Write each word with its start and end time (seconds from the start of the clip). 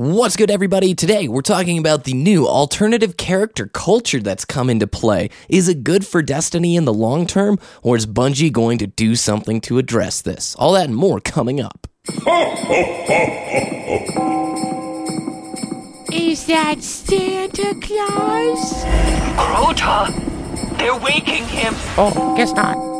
What's 0.00 0.36
good, 0.36 0.48
everybody? 0.48 0.94
Today 0.94 1.26
we're 1.26 1.42
talking 1.42 1.76
about 1.76 2.04
the 2.04 2.12
new 2.12 2.46
alternative 2.46 3.16
character 3.16 3.66
culture 3.66 4.20
that's 4.20 4.44
come 4.44 4.70
into 4.70 4.86
play. 4.86 5.28
Is 5.48 5.68
it 5.68 5.82
good 5.82 6.06
for 6.06 6.22
Destiny 6.22 6.76
in 6.76 6.84
the 6.84 6.94
long 6.94 7.26
term, 7.26 7.58
or 7.82 7.96
is 7.96 8.06
Bungie 8.06 8.52
going 8.52 8.78
to 8.78 8.86
do 8.86 9.16
something 9.16 9.60
to 9.62 9.76
address 9.76 10.22
this? 10.22 10.54
All 10.54 10.74
that 10.74 10.84
and 10.84 10.94
more 10.94 11.18
coming 11.18 11.60
up. 11.60 11.88
Is 16.12 16.46
that 16.46 16.76
Santa 16.80 17.74
Claus? 17.82 18.84
Crota! 19.34 20.78
They're 20.78 20.96
waking 20.96 21.44
him! 21.46 21.74
Oh, 21.96 22.34
guess 22.36 22.52
not. 22.52 22.97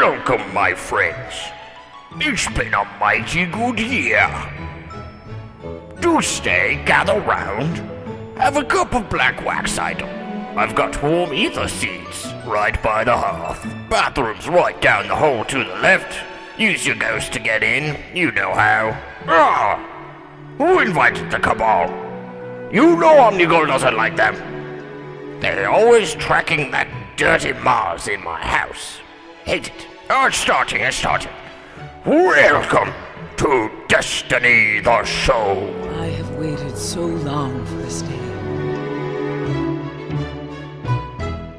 Welcome, 0.00 0.52
my 0.52 0.74
friends. 0.74 1.34
It's 2.16 2.48
been 2.48 2.74
a 2.74 2.84
mighty 2.98 3.46
good 3.46 3.78
year. 3.78 4.28
Do 6.00 6.20
stay, 6.20 6.82
gather 6.84 7.20
round. 7.20 7.76
Have 8.36 8.56
a 8.56 8.64
cup 8.64 8.92
of 8.92 9.08
black 9.08 9.44
wax 9.44 9.78
idol. 9.78 10.08
I've 10.58 10.74
got 10.74 11.00
warm 11.00 11.32
ether 11.32 11.68
seeds 11.68 12.26
right 12.44 12.76
by 12.82 13.04
the 13.04 13.16
hearth. 13.16 13.62
Bathroom's 13.88 14.48
right 14.48 14.78
down 14.82 15.06
the 15.06 15.14
hall 15.14 15.44
to 15.44 15.58
the 15.58 15.76
left. 15.76 16.18
Use 16.58 16.84
your 16.84 16.96
ghost 16.96 17.32
to 17.34 17.38
get 17.38 17.62
in. 17.62 17.96
You 18.12 18.32
know 18.32 18.52
how. 18.52 19.00
Ah! 19.28 19.76
Who 20.58 20.80
invited 20.80 21.30
the 21.30 21.38
cabal? 21.38 21.88
You 22.72 22.96
know 22.96 23.14
Omnigul 23.30 23.68
doesn't 23.68 23.96
like 23.96 24.16
them. 24.16 24.34
They're 25.38 25.70
always 25.70 26.16
tracking 26.16 26.72
that 26.72 26.88
dirty 27.16 27.52
Mars 27.52 28.08
in 28.08 28.24
my 28.24 28.40
house. 28.40 28.98
Hate 29.44 29.68
it. 29.68 29.93
Oh, 30.10 30.26
it's 30.26 30.36
starting, 30.36 30.82
it's 30.82 30.98
starting. 30.98 31.32
Welcome 32.04 32.92
to 33.38 33.70
Destiny 33.88 34.80
the 34.80 35.02
Show. 35.02 35.74
I 35.98 36.08
have 36.08 36.30
waited 36.32 36.76
so 36.76 37.06
long 37.06 37.64
for 37.64 37.76
this 37.76 38.02
day. 38.02 38.18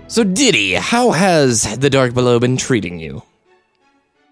So, 0.07 0.23
Diddy, 0.23 0.73
how 0.73 1.09
has 1.09 1.75
the 1.75 1.89
Dark 1.89 2.13
Below 2.13 2.39
been 2.39 2.55
treating 2.55 2.99
you? 2.99 3.23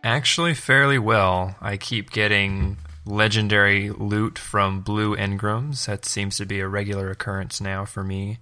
Actually, 0.04 0.54
fairly 0.54 1.00
well. 1.00 1.56
I 1.60 1.78
keep 1.78 2.12
getting 2.12 2.78
legendary 3.08 3.90
loot 3.90 4.38
from 4.38 4.82
blue 4.82 5.16
engrams. 5.16 5.88
That 5.88 6.06
seems 6.06 6.38
to 6.38 6.46
be 6.46 6.60
a 6.60 6.68
regular 6.68 7.10
occurrence 7.10 7.60
now 7.60 7.84
for 7.84 8.04
me. 8.04 8.38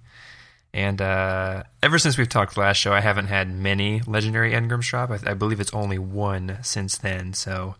And 0.74 1.02
uh, 1.02 1.64
ever 1.82 1.98
since 1.98 2.16
we've 2.16 2.28
talked 2.28 2.56
last 2.56 2.78
show, 2.78 2.92
I 2.92 3.00
haven't 3.00 3.26
had 3.26 3.50
many 3.52 4.00
legendary 4.06 4.52
engrams 4.52 4.88
drop. 4.88 5.10
I, 5.10 5.18
I 5.30 5.34
believe 5.34 5.60
it's 5.60 5.74
only 5.74 5.98
one 5.98 6.56
since 6.62 6.96
then, 6.96 7.34
so 7.34 7.74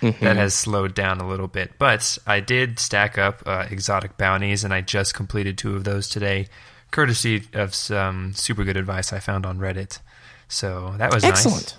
that 0.00 0.36
has 0.36 0.54
slowed 0.54 0.94
down 0.94 1.20
a 1.20 1.28
little 1.28 1.48
bit. 1.48 1.72
But 1.78 2.16
I 2.26 2.40
did 2.40 2.78
stack 2.78 3.18
up 3.18 3.42
uh, 3.44 3.66
exotic 3.70 4.16
bounties, 4.16 4.64
and 4.64 4.72
I 4.72 4.80
just 4.80 5.12
completed 5.12 5.58
two 5.58 5.76
of 5.76 5.84
those 5.84 6.08
today, 6.08 6.48
courtesy 6.90 7.42
of 7.52 7.74
some 7.74 8.32
super 8.32 8.64
good 8.64 8.78
advice 8.78 9.12
I 9.12 9.18
found 9.18 9.44
on 9.44 9.58
Reddit. 9.58 9.98
So 10.48 10.94
that 10.96 11.12
was 11.12 11.24
Excellent. 11.24 11.56
nice. 11.62 11.74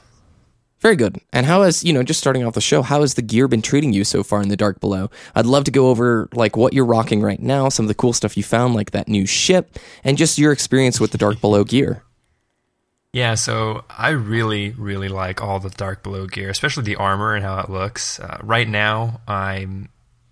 Very 0.79 0.95
good. 0.95 1.19
And 1.33 1.45
how 1.45 1.63
has, 1.63 1.83
you 1.83 1.91
know, 1.91 2.03
just 2.03 2.21
starting 2.21 2.45
off 2.45 2.53
the 2.53 2.61
show, 2.61 2.81
how 2.81 3.01
has 3.01 3.15
the 3.15 3.21
gear 3.21 3.49
been 3.49 3.61
treating 3.61 3.91
you 3.91 4.05
so 4.05 4.23
far 4.23 4.41
in 4.41 4.47
the 4.47 4.55
Dark 4.55 4.79
Below? 4.79 5.09
I'd 5.35 5.45
love 5.45 5.65
to 5.65 5.71
go 5.71 5.89
over, 5.89 6.29
like, 6.33 6.55
what 6.55 6.71
you're 6.71 6.85
rocking 6.85 7.21
right 7.21 7.41
now, 7.41 7.67
some 7.67 7.83
of 7.83 7.87
the 7.89 7.95
cool 7.95 8.13
stuff 8.13 8.37
you 8.37 8.43
found, 8.43 8.75
like 8.75 8.91
that 8.91 9.09
new 9.09 9.25
ship, 9.25 9.77
and 10.05 10.17
just 10.17 10.37
your 10.37 10.53
experience 10.53 10.99
with 10.99 11.11
the 11.11 11.17
Dark 11.17 11.41
Below 11.41 11.65
gear. 11.65 12.03
Yeah, 13.11 13.35
so 13.35 13.83
I 13.89 14.09
really, 14.09 14.69
really 14.71 15.09
like 15.09 15.41
all 15.41 15.59
the 15.59 15.69
Dark 15.71 16.03
Below 16.03 16.27
gear, 16.27 16.49
especially 16.49 16.83
the 16.83 16.95
armor 16.95 17.33
and 17.35 17.43
how 17.43 17.59
it 17.59 17.69
looks. 17.69 18.19
Uh, 18.19 18.37
right 18.41 18.67
now, 18.67 19.19
I'm 19.27 19.89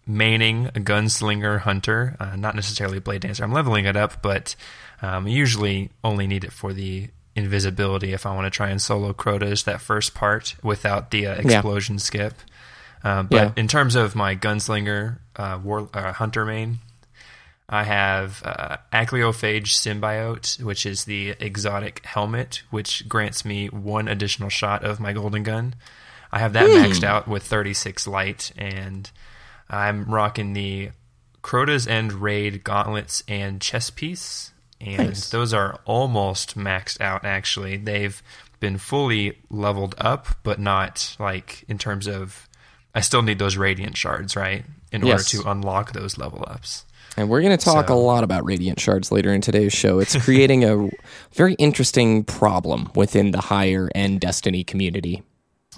maining 0.08 0.68
a 0.68 0.80
gunslinger 0.80 1.59
hunter, 1.62 2.16
uh, 2.19 2.35
not 2.38 2.56
necessarily 2.56 3.00
a 3.00 3.02
blade 3.02 3.22
dancer. 3.22 3.44
I'm 3.44 3.52
leveling 3.52 3.85
it 3.85 3.97
up, 3.97 4.22
but 4.22 4.56
um, 5.02 5.28
usually 5.28 5.90
only 6.03 6.28
need 6.28 6.44
it 6.44 6.53
for 6.53 6.72
the 6.72 7.09
invisibility 7.38 8.12
if 8.14 8.25
I 8.25 8.34
want 8.36 8.46
to 8.46 8.50
try 8.50 8.70
and 8.70 8.81
solo 8.81 9.14
Crota's 9.14 9.64
that 9.64 9.80
first 9.80 10.14
part 10.14 10.56
without 10.64 11.12
the 11.12 11.28
uh, 11.28 11.36
explosion 11.36 12.00
skip. 12.00 12.34
Uh, 13.03 13.24
but 13.24 13.36
Yeah. 13.36 13.52
in 13.56 13.68
terms 13.68 13.96
of 13.96 14.16
my 14.16 14.36
gunslinger 14.36 15.20
uh, 15.36 15.59
war, 15.64 15.88
uh, 15.94 16.12
hunter 16.14 16.44
main, 16.44 16.80
I 17.70 17.84
have 17.84 18.42
uh, 18.44 18.78
Achlyophage 18.92 19.68
Symbiote, 19.76 20.62
which 20.64 20.86
is 20.86 21.06
the 21.06 21.36
exotic 21.40 22.03
helmet, 22.06 22.64
which 22.72 23.08
grants 23.08 23.46
me 23.46 23.68
one 23.68 24.08
additional 24.08 24.50
shot 24.50 24.84
of 24.84 25.00
my 25.00 25.14
golden 25.14 25.44
gun. 25.44 25.76
I 26.31 26.40
have 26.40 26.53
that 26.53 26.66
maxed 26.68 27.03
out 27.03 27.28
with 27.28 27.44
36 27.44 28.08
light, 28.08 28.52
and 28.58 29.09
I'm 29.70 30.06
rocking 30.06 30.53
the 30.53 30.90
Crota's 31.42 31.88
End 31.88 32.14
Raid 32.14 32.64
gauntlets 32.64 33.24
and 33.28 33.62
chest 33.62 33.96
piece, 33.96 34.52
and 34.82 35.16
those 35.16 35.54
are 35.54 35.80
almost 35.86 36.58
maxed 36.58 37.02
out. 37.02 37.26
Actually, 37.26 37.78
they've 37.78 38.22
been 38.60 38.78
fully 38.78 39.38
leveled 39.50 39.96
up, 39.98 40.28
but 40.44 40.60
not 40.60 41.16
like 41.20 41.64
in 41.68 41.78
terms 41.78 42.08
of. 42.08 42.48
I 42.96 43.02
still 43.02 43.22
need 43.22 43.38
those 43.38 43.58
radiant 43.58 43.96
shards, 43.96 44.36
right, 44.36 44.66
in 44.92 45.04
order 45.04 45.22
to 45.22 45.44
unlock 45.50 45.92
those 45.94 46.18
level 46.18 46.44
ups. 46.48 46.84
And 47.16 47.30
we're 47.30 47.42
going 47.42 47.56
to 47.56 47.64
talk 47.64 47.90
a 47.90 47.94
lot 47.96 48.24
about 48.24 48.44
Radiant 48.46 48.80
Shards 48.80 49.12
later 49.12 49.34
in 49.34 49.42
today's 49.42 49.74
show. 49.74 50.00
It's 50.00 50.16
creating 50.24 50.64
a 50.64 50.90
very 51.34 51.54
interesting 51.56 52.24
problem 52.24 52.90
within 52.96 53.32
the 53.32 53.42
higher 53.42 53.90
end 53.96 54.20
Destiny 54.22 54.64
community. 54.64 55.22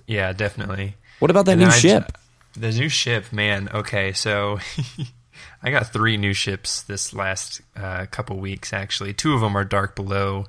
Yeah, 0.08 0.32
definitely. 0.34 0.96
What 1.20 1.32
about 1.32 1.46
that 1.46 1.54
And 1.54 1.62
new 1.62 1.68
I- 1.68 1.72
ship? 1.72 2.18
The 2.58 2.72
new 2.72 2.90
ship, 2.90 3.32
man. 3.34 3.70
Okay, 3.74 4.12
so 4.14 4.60
I 5.62 5.72
got 5.72 5.92
three 5.92 6.18
new 6.18 6.34
ships 6.34 6.82
this 6.82 7.14
last 7.14 7.62
uh, 7.76 8.06
couple 8.12 8.38
weeks. 8.38 8.72
Actually, 8.72 9.14
two 9.14 9.34
of 9.34 9.42
them 9.42 9.58
are 9.58 9.66
Dark 9.66 9.96
Below. 9.96 10.46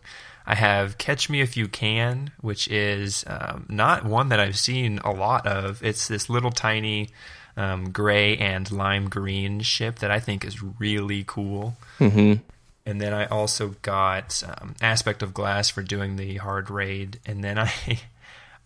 I 0.46 0.54
have 0.54 0.98
Catch 0.98 1.28
Me 1.28 1.40
If 1.40 1.56
You 1.56 1.68
Can, 1.68 2.32
which 2.40 2.68
is 2.68 3.24
um, 3.26 3.66
not 3.68 4.04
one 4.04 4.28
that 4.30 4.40
I've 4.40 4.58
seen 4.58 4.98
a 4.98 5.10
lot 5.10 5.46
of. 5.46 5.82
It's 5.82 6.08
this 6.08 6.30
little 6.30 6.50
tiny 6.50 7.10
um, 7.56 7.90
gray 7.90 8.36
and 8.36 8.70
lime 8.70 9.08
green 9.08 9.60
ship 9.60 9.98
that 9.98 10.10
I 10.10 10.20
think 10.20 10.44
is 10.44 10.62
really 10.62 11.24
cool. 11.26 11.76
Mm-hmm. 11.98 12.42
And 12.86 13.00
then 13.00 13.12
I 13.12 13.26
also 13.26 13.76
got 13.82 14.42
um, 14.44 14.74
Aspect 14.80 15.22
of 15.22 15.34
Glass 15.34 15.68
for 15.68 15.82
doing 15.82 16.16
the 16.16 16.36
hard 16.36 16.70
raid, 16.70 17.20
and 17.26 17.44
then 17.44 17.58
I 17.58 17.72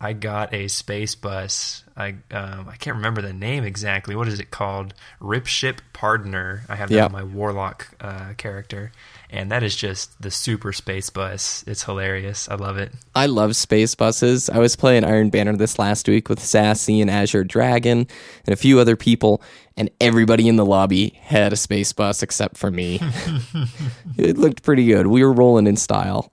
I 0.01 0.13
got 0.13 0.53
a 0.53 0.69
space 0.69 1.15
bus. 1.15 1.83
I 1.97 2.17
um, 2.31 2.69
I 2.69 2.77
can't 2.79 2.97
remember 2.97 3.23
the 3.23 3.33
name 3.33 3.65
exactly. 3.65 4.15
What 4.17 4.29
is 4.29 4.41
it 4.41 4.51
called? 4.51 4.93
Ripship 5.21 5.79
Pardoner. 5.95 6.63
I 6.69 6.77
have 6.77 6.89
that 6.91 6.95
Yeah. 6.95 7.05
on 7.07 7.13
my 7.13 7.23
warlock 7.23 7.89
uh, 8.01 8.35
character, 8.37 8.91
and 9.31 9.51
that 9.53 9.63
is 9.63 9.75
just 9.77 10.21
the 10.21 10.31
super 10.31 10.73
space 10.73 11.09
bus. 11.09 11.65
It's 11.67 11.85
hilarious. 11.85 12.49
I 12.51 12.57
love 12.57 12.77
it. 12.77 12.93
I 13.15 13.27
love 13.27 13.55
space 13.57 13.95
buses. 13.95 14.51
I 14.51 14.59
was 14.59 14.77
playing 14.77 15.05
Iron 15.05 15.31
Banner 15.31 15.57
this 15.57 15.79
last 15.79 16.07
week 16.09 16.29
with 16.29 16.41
Sassy 16.41 17.01
and 17.01 17.11
Azure 17.11 17.45
Dragon 17.45 18.07
and 18.47 18.53
a 18.53 18.57
few 18.57 18.81
other 18.81 18.97
people, 18.97 19.41
and 19.77 19.89
everybody 20.01 20.49
in 20.49 20.57
the 20.57 20.67
lobby 20.67 21.19
had 21.23 21.53
a 21.53 21.57
space 21.57 21.93
bus 21.93 22.23
except 22.23 22.59
for 22.59 22.71
me. 22.71 23.01
it 24.19 24.37
looked 24.37 24.65
pretty 24.65 24.85
good. 24.87 25.07
We 25.07 25.25
were 25.25 25.33
rolling 25.33 25.67
in 25.67 25.77
style. 25.77 26.33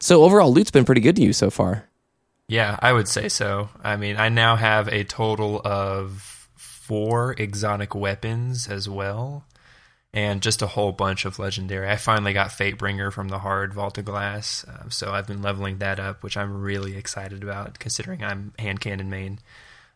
So 0.00 0.24
overall, 0.24 0.52
loot's 0.52 0.70
been 0.70 0.84
pretty 0.86 1.00
good 1.02 1.16
to 1.16 1.22
you 1.22 1.32
so 1.32 1.50
far. 1.50 1.88
Yeah, 2.48 2.78
I 2.80 2.92
would 2.92 3.08
say 3.08 3.28
so. 3.28 3.70
I 3.82 3.96
mean, 3.96 4.16
I 4.16 4.28
now 4.28 4.56
have 4.56 4.88
a 4.88 5.04
total 5.04 5.60
of 5.64 6.48
four 6.56 7.32
exotic 7.38 7.94
weapons 7.94 8.68
as 8.68 8.88
well, 8.88 9.46
and 10.12 10.42
just 10.42 10.60
a 10.60 10.66
whole 10.66 10.92
bunch 10.92 11.24
of 11.24 11.38
legendary. 11.38 11.88
I 11.88 11.96
finally 11.96 12.34
got 12.34 12.50
Fatebringer 12.50 13.10
from 13.10 13.28
the 13.28 13.38
hard 13.38 13.72
Vault 13.72 13.96
of 13.96 14.04
Glass, 14.04 14.64
uh, 14.68 14.90
so 14.90 15.12
I've 15.12 15.26
been 15.26 15.40
leveling 15.40 15.78
that 15.78 15.98
up, 15.98 16.22
which 16.22 16.36
I'm 16.36 16.60
really 16.60 16.96
excited 16.96 17.42
about, 17.42 17.78
considering 17.78 18.22
I'm 18.22 18.52
hand 18.58 18.80
cannon 18.80 19.08
main. 19.08 19.38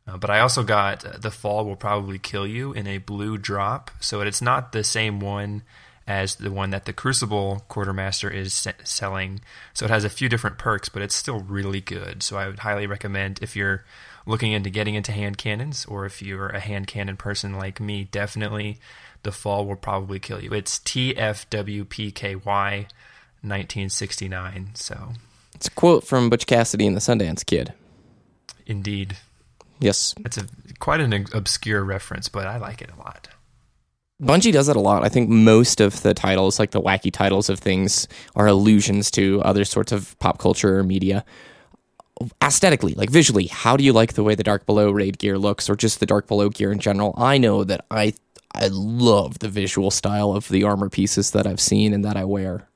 Uh, 0.07 0.17
but 0.17 0.31
I 0.31 0.41
also 0.41 0.63
got 0.63 1.05
uh, 1.05 1.19
the 1.19 1.31
Fall 1.31 1.67
Will 1.67 1.77
Probably 1.77 2.19
Kill 2.19 2.47
You 2.47 2.73
in 2.73 2.87
a 2.87 2.97
blue 2.97 3.37
drop, 3.37 3.91
so 4.01 4.23
it's 4.23 4.41
not 4.41 4.73
the 4.73 4.85
same 4.85 5.21
one 5.21 5.63
as 6.09 6.37
the 6.37 6.51
one 6.51 6.71
that 6.71 6.87
the 6.87 6.93
Crucible 6.95 7.67
Quartermaster 7.69 8.31
is 8.31 8.67
selling. 8.83 9.43
So 9.75 9.85
it 9.85 9.91
has 9.91 10.05
a 10.05 10.09
few 10.11 10.31
different 10.31 10.57
perks, 10.57 10.89
but 10.89 11.03
it's 11.03 11.15
still 11.15 11.41
really 11.41 11.83
good. 11.83 12.23
So 12.23 12.39
I 12.39 12.47
would 12.47 12.61
highly 12.61 12.87
recommend 12.87 13.41
if 13.43 13.55
you're 13.55 13.85
looking 14.25 14.53
into 14.53 14.71
getting 14.71 14.95
into 14.95 15.13
hand 15.13 15.37
cannons, 15.37 15.85
or 15.85 16.07
if 16.07 16.23
you're 16.23 16.49
a 16.49 16.61
hand 16.61 16.87
cannon 16.87 17.19
person 17.19 17.59
like 17.59 17.79
me, 17.79 18.05
definitely 18.05 18.79
the 19.23 19.33
Fall 19.33 19.67
Will 19.67 19.77
Probably 19.77 20.19
Kill 20.19 20.43
You. 20.43 20.55
It's 20.55 20.79
TFWPKY 20.79 22.87
1969. 23.43 24.71
So 24.75 25.13
It's 25.55 25.69
a 25.69 25.73
quote 25.73 26.05
from 26.05 26.31
Butch 26.31 26.47
Cassidy 26.47 26.87
and 26.87 26.97
the 26.97 27.01
Sundance 27.01 27.45
Kid. 27.45 27.75
indeed. 28.67 29.17
Yes, 29.81 30.15
It's 30.25 30.37
a 30.39 30.47
quite 30.81 31.01
an 31.01 31.13
obscure 31.33 31.85
reference, 31.85 32.29
but 32.29 32.47
I 32.47 32.57
like 32.57 32.83
it 32.83 32.91
a 32.91 32.99
lot. 32.99 33.29
Bungie 34.21 34.53
does 34.53 34.67
that 34.67 34.77
a 34.77 34.81
lot. 34.81 35.05
I 35.05 35.09
think 35.09 35.29
most 35.29 35.81
of 35.81 36.03
the 36.03 36.13
titles, 36.13 36.59
like 36.59 36.73
the 36.73 36.81
wacky 36.81 37.13
titles 37.13 37.49
of 37.49 37.61
things, 37.61 38.09
are 38.35 38.49
allusions 38.49 39.11
to 39.13 39.41
other 39.43 39.65
sorts 39.65 39.93
of 39.93 40.19
pop 40.19 40.39
culture 40.39 40.79
or 40.79 40.83
media. 40.85 41.25
aesthetically, 42.43 42.95
like 42.95 43.11
visually, 43.11 43.47
how 43.47 43.77
do 43.77 43.85
you 43.85 43.93
like 43.93 44.15
the 44.15 44.25
way 44.25 44.35
the 44.35 44.43
Dark 44.43 44.67
Below 44.67 44.91
raid 44.91 45.19
gear 45.19 45.39
looks, 45.39 45.71
or 45.71 45.77
just 45.77 46.01
the 46.01 46.07
Dark 46.07 46.27
Below 46.27 46.49
gear 46.49 46.73
in 46.73 46.81
general? 46.81 47.15
I 47.17 47.39
know 47.39 47.63
that 47.63 47.85
I 47.93 48.13
I 48.57 48.69
love 48.73 49.39
the 49.39 49.49
visual 49.49 49.93
style 49.93 50.33
of 50.33 50.49
the 50.49 50.65
armor 50.65 50.89
pieces 50.89 51.31
that 51.31 51.47
I've 51.47 51.61
seen 51.61 51.93
and 51.95 52.05
that 52.05 52.17
I 52.17 52.25
wear. 52.25 52.67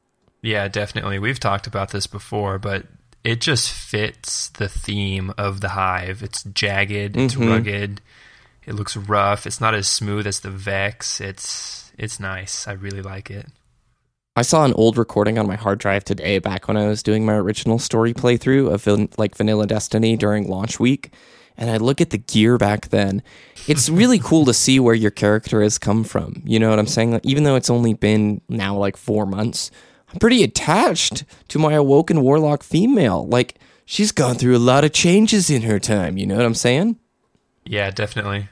Yeah, 0.43 0.69
definitely. 0.69 1.19
We've 1.19 1.41
talked 1.41 1.67
about 1.67 1.91
this 1.91 2.07
before, 2.07 2.61
but 2.61 2.87
it 3.25 3.41
just 3.41 3.73
fits 3.73 4.49
the 4.51 4.69
theme 4.69 5.33
of 5.37 5.61
the 5.61 5.71
hive. 5.71 6.23
It's 6.23 6.45
jagged, 6.45 7.17
it's 7.17 7.35
Mhm. 7.35 7.49
rugged, 7.51 8.01
it 8.67 8.75
looks 8.75 8.97
rough. 8.97 9.47
It's 9.47 9.61
not 9.61 9.75
as 9.75 9.89
smooth 9.89 10.27
as 10.27 10.41
the 10.41 10.51
Vex. 10.51 11.21
It's 11.21 11.93
it's 11.99 12.21
nice. 12.21 12.67
I 12.67 12.73
really 12.73 13.03
like 13.03 13.31
it. 13.31 13.47
I 14.35 14.43
saw 14.43 14.65
an 14.65 14.73
old 14.75 14.97
recording 14.97 15.39
on 15.39 15.47
my 15.47 15.57
hard 15.57 15.79
drive 15.79 16.05
today, 16.05 16.39
back 16.39 16.67
when 16.67 16.79
I 16.79 16.89
was 16.89 17.03
doing 17.03 17.27
my 17.27 17.35
original 17.35 17.79
story 17.79 18.15
playthrough 18.15 18.73
of 18.73 18.83
van- 18.83 19.11
like 19.19 19.37
Vanilla 19.37 19.67
Destiny 19.67 20.17
during 20.17 20.49
launch 20.49 20.81
week, 20.81 21.13
and 21.55 21.71
I 21.71 21.77
look 21.77 22.01
at 22.01 22.11
the 22.11 22.19
gear 22.19 22.57
back 22.57 22.89
then. 22.89 23.23
It's 23.69 23.91
really 23.91 24.19
cool 24.23 24.47
to 24.47 24.55
see 24.55 24.81
where 24.81 24.95
your 24.95 25.11
character 25.11 25.63
has 25.63 25.77
come 25.77 26.03
from. 26.03 26.43
You 26.47 26.59
know 26.59 26.71
what 26.71 26.79
I'm 26.79 26.87
saying? 26.87 27.13
Like, 27.13 27.27
even 27.27 27.45
though 27.45 27.57
it's 27.57 27.69
only 27.69 27.93
been 27.93 28.41
now 28.49 28.75
like 28.75 28.97
four 28.97 29.27
months, 29.27 29.71
I'm 30.11 30.19
pretty 30.19 30.43
attached 30.43 31.25
to 31.49 31.59
my 31.59 31.75
awoken 31.75 32.23
warlock 32.23 32.63
female. 32.63 33.27
Like 33.27 33.59
she's 33.85 34.13
gone 34.13 34.37
through 34.37 34.57
a 34.57 34.59
lot 34.59 34.85
of 34.85 34.93
changes 34.93 35.51
in 35.51 35.63
her 35.63 35.79
time. 35.79 36.17
You 36.17 36.27
know 36.27 36.37
what 36.37 36.47
I'm 36.47 36.55
saying? 36.55 36.99
Yeah, 37.65 37.91
definitely. 37.91 38.49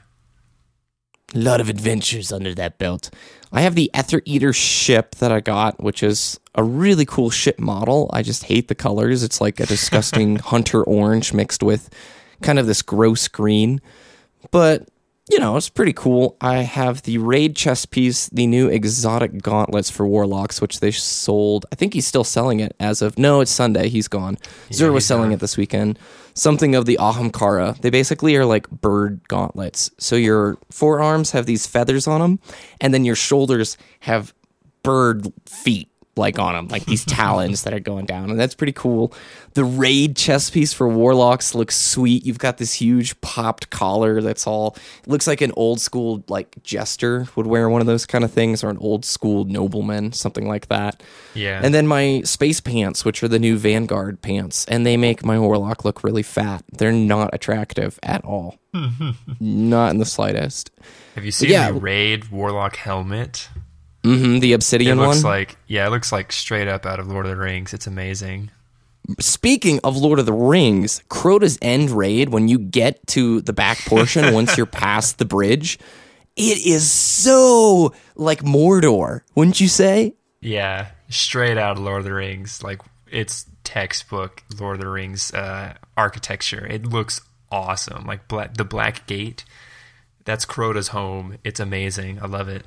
A 1.33 1.39
lot 1.39 1.61
of 1.61 1.69
adventures 1.69 2.31
under 2.31 2.53
that 2.55 2.77
belt. 2.77 3.09
I 3.53 3.61
have 3.61 3.75
the 3.75 3.91
Ether 3.97 4.21
Eater 4.25 4.53
ship 4.53 5.15
that 5.15 5.31
I 5.31 5.39
got, 5.39 5.81
which 5.81 6.03
is 6.03 6.39
a 6.55 6.63
really 6.63 7.05
cool 7.05 7.29
ship 7.29 7.59
model. 7.59 8.09
I 8.13 8.21
just 8.21 8.45
hate 8.45 8.67
the 8.67 8.75
colors. 8.75 9.23
It's 9.23 9.41
like 9.41 9.59
a 9.59 9.65
disgusting 9.65 10.35
hunter 10.39 10.83
orange 10.83 11.33
mixed 11.33 11.63
with 11.63 11.89
kind 12.41 12.59
of 12.59 12.67
this 12.67 12.81
gross 12.81 13.27
green. 13.27 13.81
But, 14.51 14.89
you 15.29 15.39
know, 15.39 15.55
it's 15.57 15.69
pretty 15.69 15.93
cool. 15.93 16.35
I 16.41 16.59
have 16.59 17.03
the 17.03 17.17
raid 17.17 17.55
chest 17.55 17.91
piece, 17.91 18.27
the 18.29 18.47
new 18.47 18.67
exotic 18.67 19.41
gauntlets 19.41 19.89
for 19.89 20.07
warlocks, 20.07 20.61
which 20.61 20.79
they 20.79 20.91
sold. 20.91 21.65
I 21.71 21.75
think 21.75 21.93
he's 21.93 22.07
still 22.07 22.23
selling 22.23 22.59
it 22.59 22.75
as 22.79 23.01
of 23.01 23.17
no, 23.17 23.41
it's 23.41 23.51
Sunday. 23.51 23.89
He's 23.89 24.07
gone. 24.07 24.37
Xur 24.69 24.91
was 24.91 25.05
selling 25.05 25.29
gone. 25.29 25.33
it 25.33 25.39
this 25.39 25.57
weekend. 25.57 25.99
Something 26.33 26.75
of 26.75 26.85
the 26.85 26.97
Ahamkara. 26.99 27.79
They 27.81 27.89
basically 27.89 28.35
are 28.35 28.45
like 28.45 28.69
bird 28.69 29.27
gauntlets. 29.27 29.91
So 29.97 30.15
your 30.15 30.57
forearms 30.69 31.31
have 31.31 31.45
these 31.45 31.67
feathers 31.67 32.07
on 32.07 32.21
them, 32.21 32.39
and 32.79 32.93
then 32.93 33.05
your 33.05 33.15
shoulders 33.15 33.77
have 34.01 34.33
bird 34.83 35.31
feet 35.45 35.90
like 36.15 36.37
on 36.37 36.53
them, 36.53 36.67
like 36.67 36.85
these 36.85 37.05
talons 37.05 37.63
that 37.63 37.73
are 37.73 37.79
going 37.79 38.05
down, 38.05 38.29
and 38.29 38.39
that's 38.39 38.55
pretty 38.55 38.73
cool. 38.73 39.13
The 39.53 39.63
raid 39.63 40.15
chest 40.15 40.53
piece 40.53 40.73
for 40.73 40.87
warlocks 40.87 41.55
looks 41.55 41.75
sweet. 41.75 42.25
You've 42.25 42.39
got 42.39 42.57
this 42.57 42.73
huge 42.73 43.19
popped 43.21 43.69
collar 43.69 44.21
that's 44.21 44.45
all 44.45 44.75
looks 45.07 45.27
like 45.27 45.41
an 45.41 45.51
old 45.55 45.79
school 45.79 46.23
like 46.27 46.61
jester 46.63 47.27
would 47.35 47.47
wear 47.47 47.69
one 47.69 47.81
of 47.81 47.87
those 47.87 48.05
kind 48.05 48.23
of 48.23 48.31
things, 48.31 48.63
or 48.63 48.69
an 48.69 48.77
old 48.77 49.05
school 49.05 49.45
nobleman, 49.45 50.11
something 50.11 50.47
like 50.47 50.67
that. 50.67 51.01
Yeah. 51.33 51.61
And 51.63 51.73
then 51.73 51.87
my 51.87 52.21
space 52.23 52.59
pants, 52.59 53.05
which 53.05 53.23
are 53.23 53.27
the 53.27 53.39
new 53.39 53.57
Vanguard 53.57 54.21
pants, 54.21 54.65
and 54.65 54.85
they 54.85 54.97
make 54.97 55.23
my 55.23 55.39
warlock 55.39 55.85
look 55.85 56.03
really 56.03 56.23
fat. 56.23 56.63
They're 56.71 56.91
not 56.91 57.33
attractive 57.33 57.99
at 58.03 58.23
all. 58.25 58.57
not 59.39 59.91
in 59.91 59.97
the 59.97 60.05
slightest. 60.05 60.71
Have 61.15 61.25
you 61.25 61.31
seen 61.31 61.49
yeah. 61.49 61.71
the 61.71 61.79
Raid 61.79 62.29
Warlock 62.29 62.77
helmet? 62.77 63.49
Hmm 64.03 64.39
the 64.39 64.51
It 64.51 64.55
obsidian 64.55 64.97
looks 64.99 65.23
one. 65.23 65.31
like 65.31 65.57
yeah, 65.67 65.87
it 65.87 65.89
looks 65.91 66.11
like 66.11 66.31
straight 66.31 66.67
up 66.67 66.85
out 66.85 66.99
of 66.99 67.07
Lord 67.07 67.25
of 67.25 67.31
the 67.31 67.37
Rings. 67.37 67.73
It's 67.73 67.87
amazing. 67.87 68.51
Speaking 69.19 69.79
of 69.83 69.97
Lord 69.97 70.19
of 70.19 70.25
the 70.25 70.33
Rings, 70.33 71.01
Crota's 71.09 71.57
End 71.61 71.89
Raid, 71.89 72.29
when 72.29 72.47
you 72.47 72.59
get 72.59 73.05
to 73.07 73.41
the 73.41 73.53
back 73.53 73.79
portion, 73.79 74.33
once 74.33 74.57
you're 74.57 74.65
past 74.67 75.17
the 75.17 75.25
bridge, 75.25 75.79
it 76.35 76.65
is 76.65 76.89
so 76.89 77.93
like 78.15 78.41
Mordor, 78.43 79.21
wouldn't 79.35 79.59
you 79.59 79.67
say? 79.67 80.13
Yeah, 80.39 80.87
straight 81.09 81.57
out 81.57 81.77
of 81.77 81.83
Lord 81.83 81.99
of 81.99 82.05
the 82.05 82.13
Rings. 82.13 82.63
Like 82.63 82.81
it's 83.11 83.45
textbook 83.63 84.43
Lord 84.59 84.77
of 84.77 84.81
the 84.81 84.89
Rings 84.89 85.33
uh, 85.33 85.73
architecture. 85.97 86.65
It 86.65 86.85
looks 86.85 87.21
awesome. 87.51 88.05
Like 88.05 88.27
black, 88.27 88.55
the 88.55 88.63
Black 88.65 89.05
Gate. 89.07 89.43
That's 90.25 90.45
Crota's 90.45 90.89
home. 90.89 91.37
It's 91.43 91.59
amazing. 91.59 92.19
I 92.21 92.27
love 92.27 92.47
it. 92.47 92.65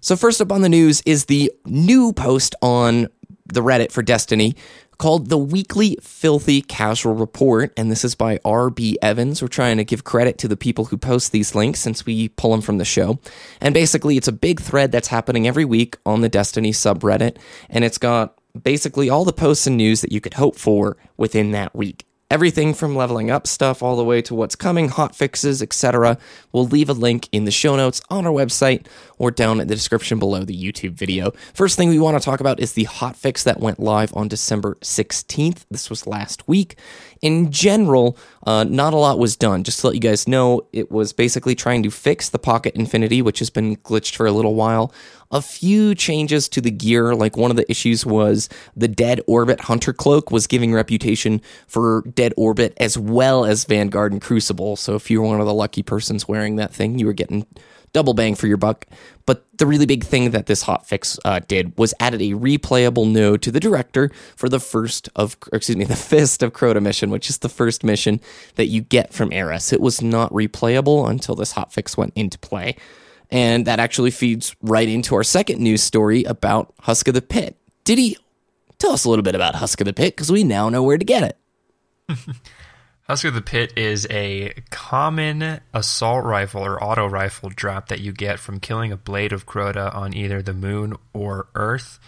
So 0.00 0.16
first 0.16 0.40
up 0.40 0.52
on 0.52 0.62
the 0.62 0.68
news 0.68 1.02
is 1.04 1.24
the 1.24 1.52
new 1.66 2.12
post 2.12 2.54
on 2.62 3.08
the 3.46 3.60
Reddit 3.60 3.90
for 3.90 4.02
Destiny 4.02 4.54
called 4.98 5.28
the 5.28 5.38
Weekly 5.38 5.96
Filthy 6.02 6.60
Casual 6.60 7.14
Report, 7.14 7.72
and 7.76 7.90
this 7.90 8.04
is 8.04 8.16
by 8.16 8.40
R.B. 8.44 8.98
Evans. 9.00 9.40
We're 9.40 9.48
trying 9.48 9.76
to 9.76 9.84
give 9.84 10.02
credit 10.02 10.38
to 10.38 10.48
the 10.48 10.56
people 10.56 10.86
who 10.86 10.96
post 10.96 11.30
these 11.30 11.54
links 11.54 11.78
since 11.78 12.04
we 12.04 12.28
pull 12.30 12.50
them 12.50 12.60
from 12.60 12.78
the 12.78 12.84
show. 12.84 13.20
And 13.60 13.74
basically, 13.74 14.16
it's 14.16 14.26
a 14.26 14.32
big 14.32 14.60
thread 14.60 14.90
that's 14.90 15.08
happening 15.08 15.46
every 15.46 15.64
week 15.64 15.96
on 16.04 16.20
the 16.20 16.28
Destiny 16.28 16.72
subreddit, 16.72 17.38
and 17.70 17.84
it's 17.84 17.98
got 17.98 18.34
basically 18.60 19.08
all 19.08 19.24
the 19.24 19.32
posts 19.32 19.68
and 19.68 19.76
news 19.76 20.00
that 20.00 20.10
you 20.10 20.20
could 20.20 20.34
hope 20.34 20.56
for 20.56 20.96
within 21.16 21.52
that 21.52 21.76
week. 21.76 22.04
Everything 22.30 22.74
from 22.74 22.94
leveling 22.94 23.30
up 23.30 23.46
stuff 23.46 23.82
all 23.82 23.96
the 23.96 24.04
way 24.04 24.20
to 24.20 24.34
what's 24.34 24.54
coming, 24.54 24.90
hot 24.90 25.16
fixes, 25.16 25.62
etc. 25.62 26.18
We'll 26.52 26.66
leave 26.66 26.90
a 26.90 26.92
link 26.92 27.26
in 27.32 27.46
the 27.46 27.50
show 27.50 27.74
notes 27.74 28.02
on 28.10 28.26
our 28.26 28.32
website 28.32 28.86
or 29.16 29.30
down 29.30 29.62
in 29.62 29.68
the 29.68 29.74
description 29.74 30.18
below 30.18 30.44
the 30.44 30.54
YouTube 30.54 30.92
video. 30.92 31.30
First 31.54 31.78
thing 31.78 31.88
we 31.88 31.98
want 31.98 32.20
to 32.20 32.24
talk 32.24 32.40
about 32.40 32.60
is 32.60 32.74
the 32.74 32.84
hot 32.84 33.16
fix 33.16 33.44
that 33.44 33.60
went 33.60 33.80
live 33.80 34.14
on 34.14 34.28
December 34.28 34.74
16th. 34.82 35.64
This 35.70 35.88
was 35.88 36.06
last 36.06 36.46
week. 36.46 36.76
In 37.22 37.50
general, 37.50 38.18
uh, 38.48 38.64
not 38.64 38.94
a 38.94 38.96
lot 38.96 39.18
was 39.18 39.36
done. 39.36 39.62
Just 39.62 39.80
to 39.80 39.88
let 39.88 39.94
you 39.94 40.00
guys 40.00 40.26
know, 40.26 40.66
it 40.72 40.90
was 40.90 41.12
basically 41.12 41.54
trying 41.54 41.82
to 41.82 41.90
fix 41.90 42.30
the 42.30 42.38
Pocket 42.38 42.74
Infinity, 42.74 43.20
which 43.20 43.40
has 43.40 43.50
been 43.50 43.76
glitched 43.76 44.16
for 44.16 44.24
a 44.24 44.32
little 44.32 44.54
while. 44.54 44.90
A 45.30 45.42
few 45.42 45.94
changes 45.94 46.48
to 46.48 46.62
the 46.62 46.70
gear, 46.70 47.14
like 47.14 47.36
one 47.36 47.50
of 47.50 47.58
the 47.58 47.70
issues 47.70 48.06
was 48.06 48.48
the 48.74 48.88
Dead 48.88 49.20
Orbit 49.26 49.60
Hunter 49.60 49.92
Cloak 49.92 50.30
was 50.30 50.46
giving 50.46 50.72
reputation 50.72 51.42
for 51.66 52.02
Dead 52.14 52.32
Orbit 52.38 52.72
as 52.78 52.96
well 52.96 53.44
as 53.44 53.66
Vanguard 53.66 54.12
and 54.12 54.22
Crucible. 54.22 54.76
So 54.76 54.94
if 54.94 55.10
you 55.10 55.20
were 55.20 55.28
one 55.28 55.40
of 55.40 55.46
the 55.46 55.52
lucky 55.52 55.82
persons 55.82 56.26
wearing 56.26 56.56
that 56.56 56.72
thing, 56.72 56.98
you 56.98 57.04
were 57.04 57.12
getting 57.12 57.44
double 57.92 58.14
bang 58.14 58.34
for 58.34 58.46
your 58.46 58.56
buck. 58.56 58.86
But 59.26 59.44
the 59.58 59.66
really 59.66 59.86
big 59.86 60.04
thing 60.04 60.30
that 60.30 60.46
this 60.46 60.64
hotfix 60.64 61.18
uh, 61.24 61.40
did 61.46 61.76
was 61.76 61.92
added 62.00 62.22
a 62.22 62.32
replayable 62.32 63.10
node 63.10 63.42
to 63.42 63.50
the 63.50 63.60
director 63.60 64.10
for 64.36 64.48
the 64.48 64.60
first 64.60 65.08
of, 65.16 65.36
excuse 65.52 65.76
me, 65.76 65.84
the 65.86 65.96
Fist 65.96 66.42
of 66.42 66.52
Crota 66.52 66.82
mission, 66.82 67.10
which 67.10 67.28
is 67.28 67.38
the 67.38 67.48
first 67.48 67.84
mission 67.84 68.20
that 68.54 68.66
you 68.66 68.80
get 68.80 69.12
from 69.12 69.32
Eris. 69.32 69.72
It 69.72 69.80
was 69.80 70.00
not 70.00 70.32
replayable 70.32 71.08
until 71.08 71.34
this 71.34 71.54
hotfix 71.54 71.96
went 71.96 72.12
into 72.14 72.38
play. 72.38 72.76
And 73.30 73.66
that 73.66 73.78
actually 73.78 74.10
feeds 74.10 74.56
right 74.62 74.88
into 74.88 75.14
our 75.14 75.24
second 75.24 75.60
news 75.60 75.82
story 75.82 76.24
about 76.24 76.72
Husk 76.80 77.08
of 77.08 77.14
the 77.14 77.20
Pit. 77.20 77.56
Did 77.84 77.98
he 77.98 78.16
tell 78.78 78.92
us 78.92 79.04
a 79.04 79.10
little 79.10 79.22
bit 79.22 79.34
about 79.34 79.56
Husk 79.56 79.80
of 79.80 79.84
the 79.84 79.92
Pit? 79.92 80.16
Because 80.16 80.32
we 80.32 80.44
now 80.44 80.70
know 80.70 80.82
where 80.82 80.96
to 80.96 81.04
get 81.04 81.36
it. 82.08 82.18
Husk 83.08 83.24
of 83.24 83.32
the 83.32 83.40
Pit 83.40 83.72
is 83.74 84.06
a 84.10 84.52
common 84.68 85.60
assault 85.72 86.26
rifle 86.26 86.62
or 86.62 86.82
auto 86.82 87.06
rifle 87.06 87.48
drop 87.48 87.88
that 87.88 88.00
you 88.00 88.12
get 88.12 88.38
from 88.38 88.60
killing 88.60 88.92
a 88.92 88.98
blade 88.98 89.32
of 89.32 89.46
Crota 89.46 89.94
on 89.94 90.14
either 90.14 90.42
the 90.42 90.52
moon 90.52 90.94
or 91.14 91.48
Earth. 91.54 91.98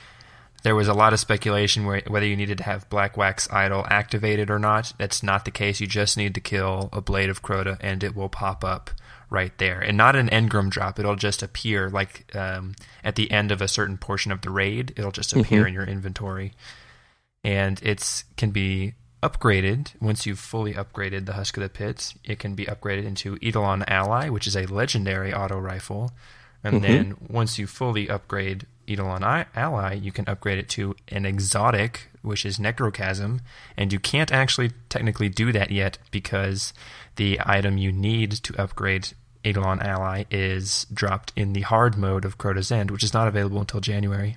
There 0.63 0.77
was 0.77 0.89
a 0.89 0.93
lot 0.93 1.15
of 1.15 1.19
speculation 1.19 1.87
whether 1.87 2.27
you 2.27 2.37
needed 2.37 2.59
to 2.59 2.65
have 2.65 2.91
Black 2.91 3.17
Wax 3.17 3.51
Idol 3.51 3.87
activated 3.89 4.51
or 4.51 4.59
not. 4.59 4.93
That's 4.99 5.23
not 5.23 5.47
the 5.47 5.51
case. 5.51 5.81
You 5.81 5.87
just 5.87 6.19
need 6.19 6.35
to 6.35 6.41
kill 6.41 6.91
a 6.93 7.01
blade 7.01 7.31
of 7.31 7.41
Crota 7.41 7.79
and 7.81 8.05
it 8.05 8.15
will 8.15 8.29
pop 8.29 8.63
up 8.63 8.91
right 9.31 9.57
there. 9.57 9.81
And 9.81 9.97
not 9.97 10.17
an 10.17 10.29
engram 10.29 10.69
drop. 10.69 10.99
It'll 10.99 11.17
just 11.17 11.43
appear 11.43 11.89
like 11.89 12.27
um, 12.37 12.75
at 13.03 13.17
the 13.17 13.31
end 13.31 13.53
of 13.53 13.63
a 13.63 13.69
certain 13.69 13.97
portion 13.97 14.33
of 14.33 14.43
the 14.43 14.51
raid. 14.51 14.93
It'll 14.99 15.13
just 15.13 15.33
appear 15.33 15.67
in 15.67 15.73
your 15.73 15.85
inventory 15.85 16.53
and 17.43 17.81
it's 17.83 18.25
can 18.37 18.51
be 18.51 18.93
upgraded 19.23 19.93
once 20.01 20.27
you've 20.27 20.39
fully 20.39 20.75
upgraded 20.75 21.27
the 21.27 21.35
Husk 21.35 21.57
of 21.57 21.63
the 21.63 21.69
Pit. 21.69 22.15
It 22.25 22.39
can 22.39 22.55
be 22.55 22.67
upgraded 22.67 23.05
into 23.05 23.37
Eidolon 23.43 23.85
Ally, 23.87 24.29
which 24.29 24.47
is 24.47 24.57
a 24.57 24.67
legendary 24.67 25.33
auto 25.33 25.59
rifle, 25.59 26.13
and 26.65 26.77
mm-hmm. 26.77 26.83
then 26.83 27.17
once 27.29 27.59
you 27.59 27.67
fully 27.67 28.09
upgrade 28.09 28.67
Eidolon 28.89 29.23
I- 29.23 29.47
Ally, 29.55 29.95
you 29.95 30.13
can 30.13 30.29
upgrade 30.29 30.59
it 30.59 30.69
to 30.71 30.97
an 31.09 31.25
exotic, 31.25 32.11
which 32.23 32.45
is 32.45 32.59
Necrochasm, 32.59 33.41
and 33.77 33.93
you 33.93 34.01
can't 34.01 34.33
actually 34.33 34.73
technically 34.89 35.29
do 35.29 35.53
that 35.53 35.71
yet 35.71 35.99
because 36.11 36.73
the 37.17 37.41
item 37.45 37.79
you 37.79 37.93
need 37.93 38.33
to 38.33 38.61
upgrade 38.61 39.09
Eidolon 39.45 39.81
Ally 39.81 40.25
is 40.31 40.87
dropped 40.93 41.33
in 41.37 41.53
the 41.53 41.63
hard 41.63 41.97
mode 41.97 42.25
of 42.25 42.39
Crota's 42.39 42.73
End, 42.73 42.91
which 42.91 43.05
is 43.05 43.15
not 43.15 43.29
available 43.29 43.61
until 43.61 43.81
January. 43.81 44.37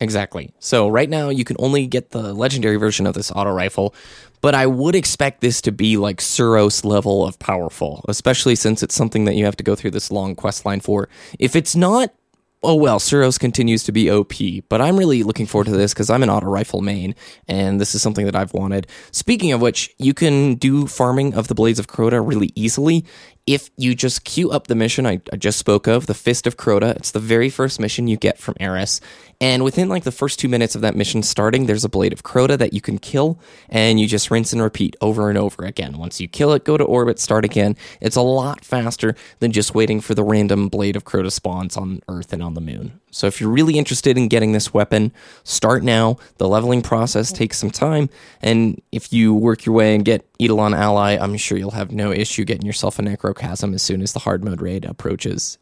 Exactly. 0.00 0.54
So 0.60 0.88
right 0.88 1.10
now 1.10 1.28
you 1.28 1.44
can 1.44 1.56
only 1.58 1.86
get 1.86 2.10
the 2.10 2.32
legendary 2.32 2.76
version 2.76 3.06
of 3.06 3.14
this 3.14 3.32
auto 3.32 3.50
rifle, 3.50 3.94
but 4.40 4.54
I 4.54 4.66
would 4.66 4.94
expect 4.94 5.40
this 5.40 5.60
to 5.62 5.72
be 5.72 5.96
like 5.96 6.18
Suros 6.18 6.84
level 6.84 7.26
of 7.26 7.38
powerful, 7.40 8.04
especially 8.08 8.54
since 8.54 8.82
it's 8.82 8.94
something 8.94 9.24
that 9.24 9.34
you 9.34 9.44
have 9.44 9.56
to 9.56 9.64
go 9.64 9.74
through 9.74 9.90
this 9.90 10.12
long 10.12 10.36
quest 10.36 10.64
line 10.64 10.80
for. 10.80 11.08
If 11.40 11.56
it's 11.56 11.74
not, 11.74 12.14
oh 12.62 12.76
well, 12.76 13.00
Suros 13.00 13.40
continues 13.40 13.82
to 13.84 13.92
be 13.92 14.08
OP, 14.08 14.34
but 14.68 14.80
I'm 14.80 14.96
really 14.96 15.24
looking 15.24 15.46
forward 15.46 15.66
to 15.66 15.72
this 15.72 15.94
because 15.94 16.10
I'm 16.10 16.22
an 16.22 16.30
auto 16.30 16.46
rifle 16.46 16.80
main, 16.80 17.16
and 17.48 17.80
this 17.80 17.94
is 17.96 18.02
something 18.02 18.26
that 18.26 18.36
I've 18.36 18.54
wanted. 18.54 18.86
Speaking 19.10 19.52
of 19.52 19.60
which, 19.60 19.92
you 19.98 20.14
can 20.14 20.54
do 20.54 20.86
farming 20.86 21.34
of 21.34 21.48
the 21.48 21.54
Blades 21.54 21.80
of 21.80 21.88
Crota 21.88 22.24
really 22.24 22.52
easily 22.54 23.04
if 23.48 23.70
you 23.78 23.94
just 23.94 24.24
queue 24.24 24.50
up 24.50 24.66
the 24.66 24.74
mission 24.74 25.06
I, 25.06 25.22
I 25.32 25.36
just 25.36 25.58
spoke 25.58 25.86
of, 25.86 26.06
the 26.06 26.12
Fist 26.12 26.46
of 26.46 26.58
Crota. 26.58 26.94
It's 26.96 27.12
the 27.12 27.18
very 27.18 27.48
first 27.48 27.80
mission 27.80 28.06
you 28.06 28.18
get 28.18 28.38
from 28.38 28.54
Eris. 28.60 29.00
And 29.40 29.64
within 29.64 29.88
like 29.88 30.04
the 30.04 30.12
first 30.12 30.38
two 30.38 30.50
minutes 30.50 30.74
of 30.74 30.82
that 30.82 30.94
mission 30.94 31.22
starting, 31.22 31.64
there's 31.64 31.84
a 31.84 31.88
Blade 31.88 32.12
of 32.12 32.22
Crota 32.22 32.58
that 32.58 32.74
you 32.74 32.82
can 32.82 32.98
kill, 32.98 33.40
and 33.70 33.98
you 33.98 34.06
just 34.06 34.30
rinse 34.30 34.52
and 34.52 34.60
repeat 34.60 34.96
over 35.00 35.30
and 35.30 35.38
over 35.38 35.64
again. 35.64 35.96
Once 35.96 36.20
you 36.20 36.28
kill 36.28 36.52
it, 36.52 36.66
go 36.66 36.76
to 36.76 36.84
orbit, 36.84 37.18
start 37.18 37.46
again. 37.46 37.74
It's 38.02 38.16
a 38.16 38.20
lot 38.20 38.66
faster 38.66 39.14
than 39.38 39.52
just 39.52 39.74
waiting 39.74 40.02
for 40.02 40.14
the 40.14 40.24
random 40.24 40.68
Blade 40.68 40.96
of 40.96 41.04
Crota 41.04 41.32
spawns 41.32 41.74
on 41.74 42.02
Earth 42.06 42.34
and 42.34 42.42
on 42.42 42.52
the 42.52 42.60
moon. 42.60 43.00
So 43.10 43.26
if 43.26 43.40
you're 43.40 43.50
really 43.50 43.78
interested 43.78 44.16
in 44.18 44.28
getting 44.28 44.52
this 44.52 44.72
weapon, 44.74 45.12
start 45.44 45.82
now. 45.82 46.18
The 46.36 46.48
leveling 46.48 46.82
process 46.82 47.32
takes 47.32 47.58
some 47.58 47.70
time, 47.70 48.10
and 48.42 48.80
if 48.92 49.12
you 49.12 49.34
work 49.34 49.64
your 49.64 49.74
way 49.74 49.94
and 49.94 50.04
get 50.04 50.26
Eidolon 50.40 50.74
Ally, 50.74 51.16
I'm 51.20 51.36
sure 51.36 51.56
you'll 51.58 51.70
have 51.72 51.90
no 51.90 52.12
issue 52.12 52.44
getting 52.44 52.66
yourself 52.66 52.98
a 52.98 53.02
Necrochasm 53.02 53.74
as 53.74 53.82
soon 53.82 54.02
as 54.02 54.12
the 54.12 54.20
hard 54.20 54.44
mode 54.44 54.60
raid 54.60 54.84
approaches. 54.84 55.58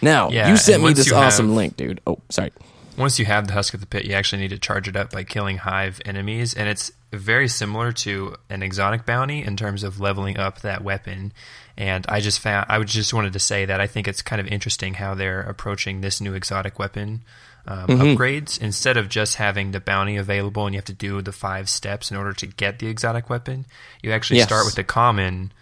Now, 0.00 0.30
Yeah, 0.30 0.48
you 0.50 0.56
sent 0.56 0.82
me 0.82 0.92
this 0.92 1.10
awesome 1.12 1.46
have- 1.48 1.56
link, 1.56 1.76
dude. 1.76 2.00
Oh, 2.06 2.18
sorry. 2.30 2.52
Once 2.98 3.18
you 3.18 3.24
have 3.24 3.46
the 3.46 3.52
Husk 3.52 3.74
of 3.74 3.80
the 3.80 3.86
Pit, 3.86 4.04
you 4.04 4.12
actually 4.14 4.42
need 4.42 4.50
to 4.50 4.58
charge 4.58 4.88
it 4.88 4.96
up 4.96 5.12
by 5.12 5.22
killing 5.24 5.58
hive 5.58 6.00
enemies, 6.04 6.52
and 6.54 6.68
it's 6.68 6.90
very 7.12 7.48
similar 7.48 7.92
to 7.92 8.34
an 8.50 8.62
exotic 8.62 9.06
bounty 9.06 9.42
in 9.42 9.56
terms 9.56 9.82
of 9.82 10.00
leveling 10.00 10.36
up 10.36 10.60
that 10.60 10.82
weapon. 10.82 11.32
And 11.76 12.04
I 12.08 12.20
just 12.20 12.40
found 12.40 12.66
I 12.68 12.82
just 12.82 13.14
wanted 13.14 13.32
to 13.34 13.38
say 13.38 13.64
that 13.64 13.80
I 13.80 13.86
think 13.86 14.08
it's 14.08 14.20
kind 14.20 14.40
of 14.40 14.48
interesting 14.48 14.94
how 14.94 15.14
they're 15.14 15.40
approaching 15.40 16.00
this 16.00 16.20
new 16.20 16.34
exotic 16.34 16.78
weapon 16.78 17.22
um, 17.66 17.86
upgrades 17.86 18.60
instead 18.60 18.96
of 18.96 19.08
just 19.08 19.36
having 19.36 19.70
the 19.70 19.80
bounty 19.80 20.16
available 20.16 20.66
and 20.66 20.74
you 20.74 20.78
have 20.78 20.84
to 20.86 20.92
do 20.92 21.22
the 21.22 21.32
five 21.32 21.68
steps 21.68 22.10
in 22.10 22.16
order 22.16 22.32
to 22.32 22.46
get 22.46 22.78
the 22.78 22.88
exotic 22.88 23.30
weapon. 23.30 23.64
You 24.02 24.10
actually 24.12 24.38
Yes. 24.38 24.48
start 24.48 24.66
with 24.66 24.74
the 24.74 24.84
common, 24.84 25.52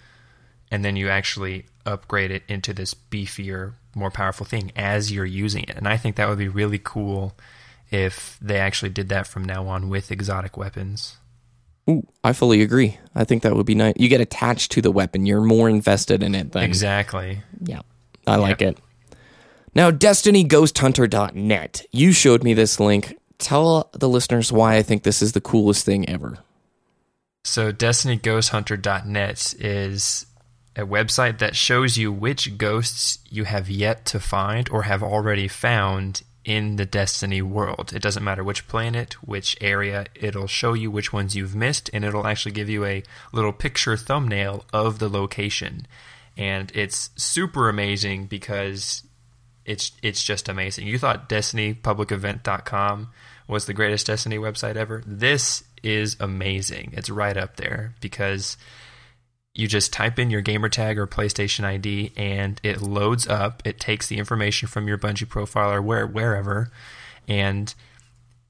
and 0.70 0.84
then 0.84 0.96
you 0.96 1.08
actually 1.10 1.66
upgrade 1.84 2.30
it 2.30 2.44
into 2.48 2.72
this 2.72 2.94
beefier, 2.94 3.74
more 3.96 4.10
powerful 4.10 4.46
thing 4.46 4.70
as 4.76 5.10
you're 5.10 5.24
using 5.24 5.64
it. 5.64 5.76
And 5.76 5.88
I 5.88 5.96
think 5.96 6.16
that 6.16 6.28
would 6.28 6.38
be 6.38 6.48
really 6.48 6.78
cool 6.82 7.34
if 7.90 8.38
they 8.40 8.58
actually 8.58 8.90
did 8.90 9.08
that 9.08 9.26
from 9.26 9.44
now 9.44 9.66
on 9.66 9.88
with 9.88 10.12
exotic 10.12 10.56
weapons. 10.56 11.16
Ooh, 11.88 12.06
I 12.24 12.32
fully 12.32 12.62
agree. 12.62 12.98
I 13.14 13.24
think 13.24 13.42
that 13.42 13.54
would 13.54 13.66
be 13.66 13.74
nice. 13.74 13.94
You 13.96 14.08
get 14.08 14.20
attached 14.20 14.72
to 14.72 14.82
the 14.82 14.90
weapon. 14.90 15.24
You're 15.24 15.40
more 15.40 15.68
invested 15.68 16.22
in 16.22 16.34
it 16.34 16.52
than 16.52 16.64
Exactly. 16.64 17.42
Yeah, 17.62 17.82
I 18.26 18.36
like 18.36 18.60
it. 18.60 18.78
Now, 19.74 19.90
DestinyGhostHunter.net. 19.90 21.86
You 21.92 22.12
showed 22.12 22.42
me 22.42 22.54
this 22.54 22.80
link. 22.80 23.16
Tell 23.38 23.90
the 23.92 24.08
listeners 24.08 24.50
why 24.50 24.76
I 24.76 24.82
think 24.82 25.02
this 25.02 25.22
is 25.22 25.32
the 25.32 25.40
coolest 25.40 25.84
thing 25.84 26.08
ever. 26.08 26.38
So 27.44 27.72
DestinyGhostHunter.net 27.72 29.54
is 29.60 30.26
a 30.76 30.86
website 30.86 31.38
that 31.38 31.56
shows 31.56 31.96
you 31.96 32.12
which 32.12 32.58
ghosts 32.58 33.18
you 33.30 33.44
have 33.44 33.70
yet 33.70 34.04
to 34.06 34.20
find 34.20 34.68
or 34.68 34.82
have 34.82 35.02
already 35.02 35.48
found 35.48 36.22
in 36.44 36.76
the 36.76 36.86
Destiny 36.86 37.42
world. 37.42 37.92
It 37.92 38.02
doesn't 38.02 38.22
matter 38.22 38.44
which 38.44 38.68
planet, 38.68 39.14
which 39.14 39.56
area, 39.60 40.06
it'll 40.14 40.46
show 40.46 40.74
you 40.74 40.90
which 40.90 41.12
ones 41.12 41.34
you've 41.34 41.56
missed, 41.56 41.90
and 41.92 42.04
it'll 42.04 42.26
actually 42.26 42.52
give 42.52 42.68
you 42.68 42.84
a 42.84 43.02
little 43.32 43.52
picture 43.52 43.96
thumbnail 43.96 44.64
of 44.72 45.00
the 45.00 45.08
location. 45.08 45.88
And 46.36 46.70
it's 46.74 47.10
super 47.16 47.68
amazing 47.68 48.26
because 48.26 49.02
it's 49.64 49.90
it's 50.02 50.22
just 50.22 50.48
amazing. 50.48 50.86
You 50.86 50.98
thought 50.98 51.28
DestinyPublicEvent.com 51.28 53.08
was 53.48 53.66
the 53.66 53.74
greatest 53.74 54.06
Destiny 54.06 54.38
website 54.38 54.76
ever. 54.76 55.02
This 55.04 55.64
is 55.82 56.16
amazing. 56.20 56.92
It's 56.96 57.10
right 57.10 57.36
up 57.36 57.56
there 57.56 57.94
because 58.00 58.56
you 59.56 59.66
just 59.66 59.92
type 59.92 60.18
in 60.18 60.30
your 60.30 60.42
gamer 60.42 60.68
tag 60.68 60.98
or 60.98 61.06
PlayStation 61.06 61.64
ID 61.64 62.12
and 62.14 62.60
it 62.62 62.82
loads 62.82 63.26
up. 63.26 63.62
It 63.64 63.80
takes 63.80 64.06
the 64.06 64.18
information 64.18 64.68
from 64.68 64.86
your 64.86 64.98
Bungie 64.98 65.28
profile 65.28 65.72
or 65.72 65.80
where, 65.80 66.06
wherever, 66.06 66.70
and 67.26 67.74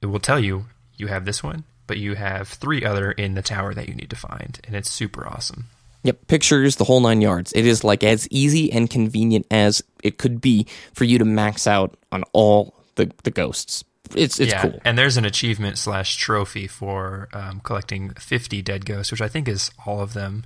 it 0.01 0.07
will 0.07 0.19
tell 0.19 0.39
you 0.39 0.65
you 0.97 1.07
have 1.07 1.23
this 1.23 1.41
one, 1.41 1.63
but 1.87 1.97
you 1.97 2.15
have 2.15 2.49
three 2.49 2.83
other 2.83 3.11
in 3.13 3.35
the 3.35 3.41
tower 3.41 3.73
that 3.73 3.87
you 3.87 3.95
need 3.95 4.09
to 4.09 4.15
find, 4.17 4.59
and 4.65 4.75
it's 4.75 4.89
super 4.89 5.25
awesome. 5.25 5.65
Yep, 6.03 6.27
pictures, 6.27 6.75
the 6.75 6.83
whole 6.83 6.99
nine 6.99 7.21
yards. 7.21 7.53
It 7.53 7.65
is 7.65 7.83
like 7.83 8.03
as 8.03 8.27
easy 8.29 8.71
and 8.71 8.89
convenient 8.89 9.47
as 9.49 9.81
it 10.03 10.17
could 10.17 10.41
be 10.41 10.67
for 10.93 11.05
you 11.05 11.17
to 11.19 11.25
max 11.25 11.67
out 11.67 11.97
on 12.11 12.23
all 12.33 12.73
the, 12.95 13.11
the 13.23 13.31
ghosts. 13.31 13.83
It's 14.15 14.39
it's 14.39 14.51
yeah, 14.51 14.61
cool. 14.61 14.79
and 14.85 14.97
there's 14.97 15.17
an 15.17 15.25
achievement 15.25 15.77
slash 15.77 16.15
trophy 16.15 16.67
for 16.67 17.27
um, 17.33 17.59
collecting 17.61 18.11
50 18.11 18.61
dead 18.61 18.85
ghosts, 18.85 19.11
which 19.11 19.21
I 19.21 19.27
think 19.27 19.47
is 19.47 19.71
all 19.85 19.99
of 19.99 20.13
them 20.13 20.45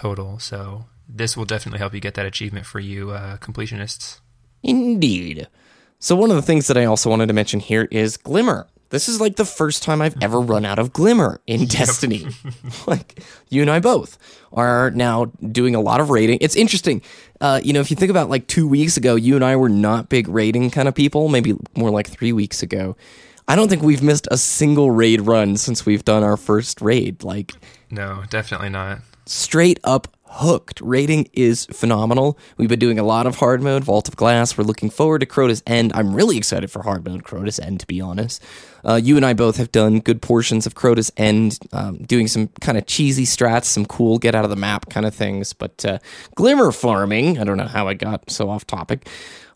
total. 0.00 0.38
So 0.38 0.86
this 1.06 1.36
will 1.36 1.44
definitely 1.44 1.78
help 1.78 1.92
you 1.92 2.00
get 2.00 2.14
that 2.14 2.24
achievement 2.24 2.64
for 2.64 2.80
you 2.80 3.10
uh, 3.10 3.36
completionists. 3.36 4.20
Indeed. 4.62 5.46
So 5.98 6.16
one 6.16 6.30
of 6.30 6.36
the 6.36 6.42
things 6.42 6.68
that 6.68 6.78
I 6.78 6.86
also 6.86 7.10
wanted 7.10 7.26
to 7.26 7.34
mention 7.34 7.60
here 7.60 7.86
is 7.90 8.16
Glimmer. 8.16 8.66
This 8.88 9.08
is 9.08 9.20
like 9.20 9.36
the 9.36 9.44
first 9.44 9.82
time 9.82 10.00
I've 10.00 10.16
ever 10.22 10.40
run 10.40 10.64
out 10.64 10.78
of 10.78 10.92
Glimmer 10.92 11.40
in 11.46 11.66
Destiny. 11.78 12.26
like 12.86 13.22
you 13.50 13.60
and 13.60 13.70
I 13.70 13.78
both 13.78 14.16
are 14.52 14.90
now 14.92 15.26
doing 15.52 15.74
a 15.74 15.80
lot 15.80 16.00
of 16.00 16.08
raiding. 16.08 16.38
It's 16.40 16.56
interesting. 16.56 17.02
Uh, 17.40 17.60
you 17.62 17.74
know, 17.74 17.80
if 17.80 17.90
you 17.90 17.96
think 17.96 18.10
about 18.10 18.30
like 18.30 18.46
two 18.46 18.66
weeks 18.66 18.96
ago, 18.96 19.16
you 19.16 19.36
and 19.36 19.44
I 19.44 19.56
were 19.56 19.68
not 19.68 20.08
big 20.08 20.28
raiding 20.28 20.70
kind 20.70 20.88
of 20.88 20.94
people. 20.94 21.28
Maybe 21.28 21.54
more 21.76 21.90
like 21.90 22.08
three 22.08 22.32
weeks 22.32 22.62
ago. 22.62 22.96
I 23.46 23.54
don't 23.54 23.68
think 23.68 23.82
we've 23.82 24.02
missed 24.02 24.28
a 24.30 24.38
single 24.38 24.90
raid 24.90 25.20
run 25.20 25.56
since 25.58 25.84
we've 25.84 26.04
done 26.04 26.22
our 26.22 26.38
first 26.38 26.80
raid. 26.80 27.22
Like 27.22 27.52
No, 27.90 28.22
definitely 28.30 28.70
not. 28.70 29.00
Straight 29.30 29.78
up 29.84 30.08
hooked. 30.24 30.80
Rating 30.80 31.28
is 31.32 31.66
phenomenal. 31.66 32.38
We've 32.56 32.68
been 32.68 32.78
doing 32.78 32.98
a 32.98 33.04
lot 33.04 33.26
of 33.26 33.36
hard 33.36 33.62
mode, 33.62 33.84
Vault 33.84 34.08
of 34.08 34.16
Glass. 34.16 34.58
We're 34.58 34.64
looking 34.64 34.90
forward 34.90 35.20
to 35.20 35.26
Crota's 35.26 35.62
End. 35.66 35.92
I'm 35.94 36.14
really 36.14 36.36
excited 36.36 36.70
for 36.70 36.82
hard 36.82 37.06
mode 37.06 37.24
Crota's 37.24 37.58
End, 37.58 37.80
to 37.80 37.86
be 37.86 38.00
honest. 38.00 38.42
Uh, 38.84 39.00
you 39.02 39.16
and 39.16 39.24
I 39.24 39.32
both 39.32 39.56
have 39.56 39.72
done 39.72 40.00
good 40.00 40.22
portions 40.22 40.66
of 40.66 40.74
Crota's 40.74 41.12
End, 41.16 41.58
um, 41.72 41.98
doing 41.98 42.28
some 42.28 42.48
kind 42.60 42.78
of 42.78 42.86
cheesy 42.86 43.24
strats, 43.24 43.64
some 43.64 43.86
cool 43.86 44.18
get 44.18 44.34
out 44.34 44.44
of 44.44 44.50
the 44.50 44.56
map 44.56 44.88
kind 44.90 45.06
of 45.06 45.14
things. 45.14 45.52
But 45.52 45.84
uh, 45.84 45.98
Glimmer 46.34 46.72
farming, 46.72 47.38
I 47.38 47.44
don't 47.44 47.56
know 47.56 47.66
how 47.66 47.88
I 47.88 47.94
got 47.94 48.30
so 48.30 48.48
off 48.48 48.66
topic, 48.66 49.08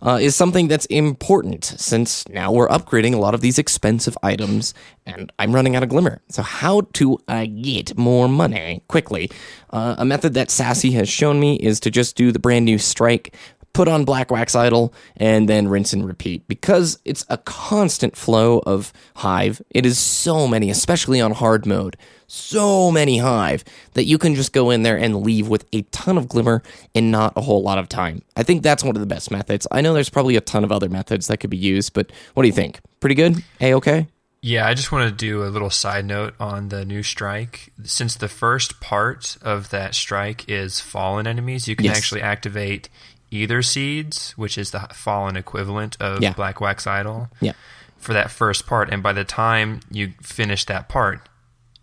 uh, 0.03 0.19
is 0.21 0.37
something 0.37 0.69
that's 0.69 0.87
important 0.87 1.65
since 1.65 2.29
now 2.29 2.53
we're 2.53 2.69
upgrading 2.69 3.15
a 3.15 3.19
lot 3.19 3.35
of 3.35 3.41
these 3.41 3.59
expensive 3.59 4.17
items 4.23 4.75
and 5.07 5.33
I'm 5.39 5.55
running 5.55 5.77
out 5.77 5.83
of 5.83 5.89
Glimmer. 5.89 6.21
So, 6.29 6.43
how 6.43 6.83
to 6.95 7.19
uh, 7.29 7.47
get 7.47 7.97
more 7.97 8.29
money 8.29 8.83
quickly? 8.89 9.31
Uh, 9.71 9.95
a 9.99 10.05
method 10.05 10.35
that 10.35 10.51
Sassy 10.51 10.93
has 10.93 11.09
shown 11.09 11.41
me 11.41 11.57
is 11.57 11.81
to 11.81 11.91
just 11.91 12.17
do 12.17 12.33
the 12.33 12.39
brand 12.39 12.65
new 12.65 12.79
strike, 12.79 13.35
put 13.75 13.89
on 13.89 14.07
Black 14.07 14.31
Wax 14.31 14.55
Idol, 14.55 14.95
and 15.19 15.47
then 15.49 15.69
rinse 15.69 15.93
and 15.93 16.07
repeat. 16.07 16.49
Because 16.49 16.99
it's 17.05 17.27
a 17.29 17.37
constant 17.37 18.17
flow 18.17 18.61
of 18.65 18.93
Hive, 19.17 19.61
it 19.71 19.85
is 19.85 19.99
so 19.99 20.49
many, 20.49 20.71
especially 20.71 21.21
on 21.21 21.33
hard 21.33 21.67
mode, 21.67 21.97
so 22.27 22.91
many 22.91 23.19
Hive 23.19 23.65
that 23.93 24.05
you 24.05 24.17
can 24.17 24.35
just 24.35 24.53
go 24.55 24.71
in 24.71 24.83
there 24.83 24.97
and 24.97 25.23
leave 25.23 25.49
with 25.49 25.67
a 25.73 25.83
ton 25.83 26.17
of 26.17 26.29
Glimmer 26.29 26.63
in 26.95 27.11
not 27.11 27.35
a 27.37 27.43
whole 27.43 27.63
lot 27.63 27.77
of 27.79 27.89
time. 27.89 28.23
I 28.37 28.43
think 28.43 28.63
that's 28.63 28.83
one 28.83 28.97
of 28.97 29.01
the 29.01 29.07
best 29.07 29.31
methods. 29.31 29.67
I 29.71 29.83
know 29.83 29.93
there's 29.93 30.09
probably 30.09 30.37
a 30.37 30.41
ton 30.41 30.65
of 30.65 30.73
other 30.73 30.89
methods 30.89 31.27
that 31.27 31.39
could 31.39 31.51
be 31.51 31.57
used, 31.59 31.93
but 31.93 32.11
what 32.33 32.45
do 32.45 32.49
you 32.49 32.55
think? 32.55 32.81
Pretty 33.01 33.15
good? 33.17 33.45
A 33.61 33.75
okay? 33.75 34.07
Yeah, 34.41 34.67
I 34.69 34.75
just 34.75 34.93
want 34.93 35.09
to 35.09 35.15
do 35.27 35.43
a 35.43 35.49
little 35.49 35.71
side 35.71 36.05
note 36.05 36.35
on 36.39 36.69
the 36.69 36.85
new 36.85 37.03
strike. 37.03 37.73
Since 37.83 38.17
the 38.17 38.29
first 38.29 38.79
part 38.79 39.39
of 39.41 39.71
that 39.71 39.95
strike 39.95 40.47
is 40.51 40.81
fallen 40.81 41.27
enemies, 41.27 41.67
you 41.67 41.75
can 41.75 41.87
Yes. 41.87 41.97
actually 41.97 42.21
activate 42.21 42.91
ether 43.31 43.63
seeds, 43.63 44.33
which 44.37 44.57
is 44.59 44.71
the 44.71 44.81
fallen 44.95 45.37
equivalent 45.37 45.97
of 46.01 46.21
Yeah. 46.23 46.33
Black 46.33 46.61
Wax 46.61 46.87
Idol, 46.87 47.29
Yeah. 47.41 47.53
for 47.97 48.13
that 48.13 48.31
first 48.31 48.67
part. 48.67 48.91
And 48.91 49.03
by 49.03 49.13
the 49.13 49.25
time 49.25 49.81
you 49.91 50.13
finish 50.23 50.65
that 50.67 50.89
part, 50.89 51.29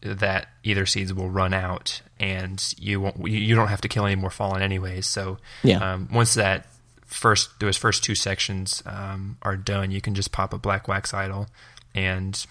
that 0.01 0.47
ether 0.63 0.85
seeds 0.85 1.13
will 1.13 1.29
run 1.29 1.53
out, 1.53 2.01
and 2.19 2.73
you 2.77 2.99
won't. 3.01 3.27
You 3.27 3.53
don't 3.55 3.67
have 3.67 3.81
to 3.81 3.87
kill 3.87 4.05
any 4.05 4.15
more 4.15 4.29
fallen 4.31 4.61
anyways. 4.61 5.05
So 5.05 5.37
Yeah. 5.63 5.93
um, 5.93 6.07
once 6.11 6.33
that 6.35 6.67
first 7.05 7.59
those 7.59 7.77
first 7.77 8.03
two 8.03 8.15
sections 8.15 8.81
um, 8.85 9.37
are 9.43 9.57
done, 9.57 9.91
you 9.91 10.01
can 10.01 10.15
just 10.15 10.31
pop 10.31 10.53
a 10.53 10.57
Black 10.57 10.87
Wax 10.87 11.13
Idol 11.13 11.47
and 11.93 12.43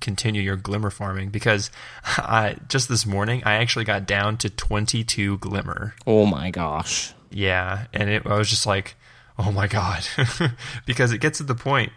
continue 0.00 0.42
your 0.42 0.56
glimmer 0.56 0.90
farming 0.90 1.30
because 1.30 1.70
I 2.04 2.56
just 2.68 2.88
this 2.88 3.06
morning 3.06 3.42
I 3.44 3.54
actually 3.54 3.84
got 3.86 4.06
down 4.06 4.36
to 4.38 4.50
22 4.50 5.38
glimmer. 5.38 5.94
Oh 6.06 6.26
my 6.26 6.50
gosh. 6.50 7.12
Yeah, 7.36 7.86
and 7.92 8.08
it, 8.08 8.26
I 8.26 8.38
was 8.38 8.48
just 8.48 8.64
like, 8.66 8.96
"Oh 9.38 9.52
my 9.52 9.66
god." 9.66 10.06
because 10.86 11.12
it 11.12 11.18
gets 11.18 11.38
to 11.38 11.44
the 11.44 11.54
point. 11.54 11.92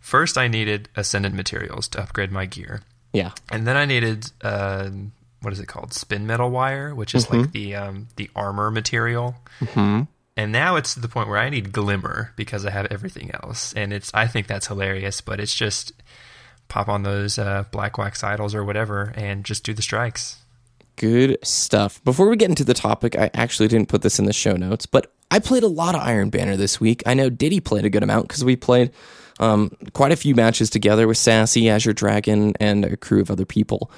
First, 0.00 0.38
I 0.38 0.48
needed 0.48 0.88
ascendant 0.96 1.34
materials 1.34 1.86
to 1.88 2.00
upgrade 2.02 2.32
my 2.32 2.46
gear, 2.46 2.80
Yeah. 3.12 3.32
and 3.52 3.66
then 3.66 3.76
I 3.76 3.84
needed 3.84 4.30
uh, 4.42 4.88
what 5.42 5.52
is 5.52 5.60
it 5.60 5.66
called? 5.66 5.92
Spin 5.92 6.26
metal 6.26 6.48
wire, 6.50 6.94
which 6.94 7.14
is 7.14 7.30
like 7.30 7.52
the 7.52 7.74
um, 7.76 8.08
the 8.16 8.30
armor 8.34 8.70
material. 8.70 9.34
Mm-hmm. 9.60 10.04
And 10.36 10.52
now 10.52 10.76
it's 10.76 10.94
to 10.94 11.00
the 11.00 11.08
point 11.08 11.28
where 11.28 11.36
I 11.36 11.50
need 11.50 11.72
glimmer 11.72 12.32
because 12.36 12.64
I 12.64 12.70
have 12.70 12.86
everything 12.90 13.30
else, 13.42 13.74
and 13.74 13.92
it's 13.92 14.10
I 14.14 14.26
think 14.26 14.46
that's 14.46 14.68
hilarious. 14.68 15.20
But 15.20 15.40
it's 15.40 15.54
just 15.54 15.92
pop 16.68 16.88
on 16.88 17.02
those 17.02 17.38
uh, 17.38 17.64
black 17.70 17.98
wax 17.98 18.24
idols 18.24 18.54
or 18.54 18.64
whatever, 18.64 19.12
and 19.16 19.44
just 19.44 19.64
do 19.64 19.74
the 19.74 19.82
strikes. 19.82 20.38
Good 21.00 21.38
stuff. 21.42 22.04
Before 22.04 22.28
we 22.28 22.36
get 22.36 22.50
into 22.50 22.62
the 22.62 22.74
topic, 22.74 23.16
I 23.16 23.30
actually 23.32 23.68
didn't 23.68 23.88
put 23.88 24.02
this 24.02 24.18
in 24.18 24.26
the 24.26 24.34
show 24.34 24.52
notes, 24.52 24.84
but 24.84 25.10
I 25.30 25.38
played 25.38 25.62
a 25.62 25.66
lot 25.66 25.94
of 25.94 26.02
Iron 26.02 26.28
Banner 26.28 26.58
this 26.58 26.78
week. 26.78 27.02
I 27.06 27.14
know 27.14 27.30
Diddy 27.30 27.58
played 27.58 27.86
a 27.86 27.88
good 27.88 28.02
amount 28.02 28.28
because 28.28 28.44
we 28.44 28.54
played 28.54 28.90
um, 29.38 29.74
quite 29.94 30.12
a 30.12 30.16
few 30.16 30.34
matches 30.34 30.68
together 30.68 31.08
with 31.08 31.16
Sassy, 31.16 31.70
Azure 31.70 31.94
Dragon, 31.94 32.52
and 32.60 32.84
a 32.84 32.98
crew 32.98 33.22
of 33.22 33.30
other 33.30 33.46
people. 33.46 33.90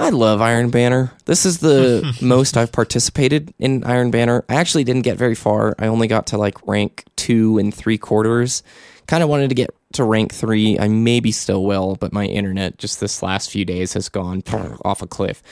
I 0.00 0.08
love 0.08 0.40
Iron 0.40 0.70
Banner. 0.70 1.12
This 1.26 1.46
is 1.46 1.58
the 1.58 2.12
most 2.20 2.56
I've 2.56 2.72
participated 2.72 3.54
in 3.60 3.84
Iron 3.84 4.10
Banner. 4.10 4.44
I 4.48 4.56
actually 4.56 4.82
didn't 4.82 5.02
get 5.02 5.16
very 5.16 5.36
far. 5.36 5.76
I 5.78 5.86
only 5.86 6.08
got 6.08 6.26
to 6.28 6.38
like 6.38 6.66
rank 6.66 7.04
two 7.14 7.56
and 7.58 7.72
three 7.72 7.98
quarters. 7.98 8.64
Kind 9.12 9.22
of 9.22 9.28
wanted 9.28 9.50
to 9.50 9.54
get 9.54 9.68
to 9.92 10.04
rank 10.04 10.32
three. 10.32 10.78
I 10.78 10.88
maybe 10.88 11.32
still 11.32 11.66
will, 11.66 11.96
but 11.96 12.14
my 12.14 12.24
internet 12.24 12.78
just 12.78 12.98
this 12.98 13.22
last 13.22 13.50
few 13.50 13.62
days 13.62 13.92
has 13.92 14.08
gone 14.08 14.42
off 14.86 15.02
a 15.02 15.06
cliff. 15.06 15.42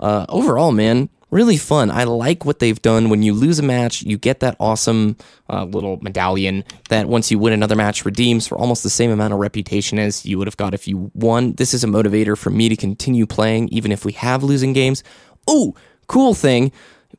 Uh, 0.00 0.26
overall, 0.28 0.72
man, 0.72 1.08
really 1.30 1.56
fun. 1.56 1.92
I 1.92 2.02
like 2.02 2.44
what 2.44 2.58
they've 2.58 2.82
done. 2.82 3.10
When 3.10 3.22
you 3.22 3.32
lose 3.32 3.60
a 3.60 3.62
match, 3.62 4.02
you 4.02 4.18
get 4.18 4.40
that 4.40 4.56
awesome 4.58 5.16
uh, 5.48 5.62
little 5.62 6.00
medallion 6.02 6.64
that 6.88 7.06
once 7.06 7.30
you 7.30 7.38
win 7.38 7.52
another 7.52 7.76
match 7.76 8.04
redeems 8.04 8.48
for 8.48 8.58
almost 8.58 8.82
the 8.82 8.90
same 8.90 9.12
amount 9.12 9.32
of 9.32 9.38
reputation 9.38 10.00
as 10.00 10.26
you 10.26 10.36
would 10.38 10.48
have 10.48 10.56
got 10.56 10.74
if 10.74 10.88
you 10.88 11.12
won. 11.14 11.52
This 11.52 11.72
is 11.72 11.84
a 11.84 11.86
motivator 11.86 12.36
for 12.36 12.50
me 12.50 12.68
to 12.68 12.74
continue 12.74 13.26
playing, 13.26 13.68
even 13.68 13.92
if 13.92 14.04
we 14.04 14.10
have 14.14 14.42
losing 14.42 14.72
games. 14.72 15.04
Oh, 15.46 15.76
cool 16.08 16.34
thing. 16.34 16.72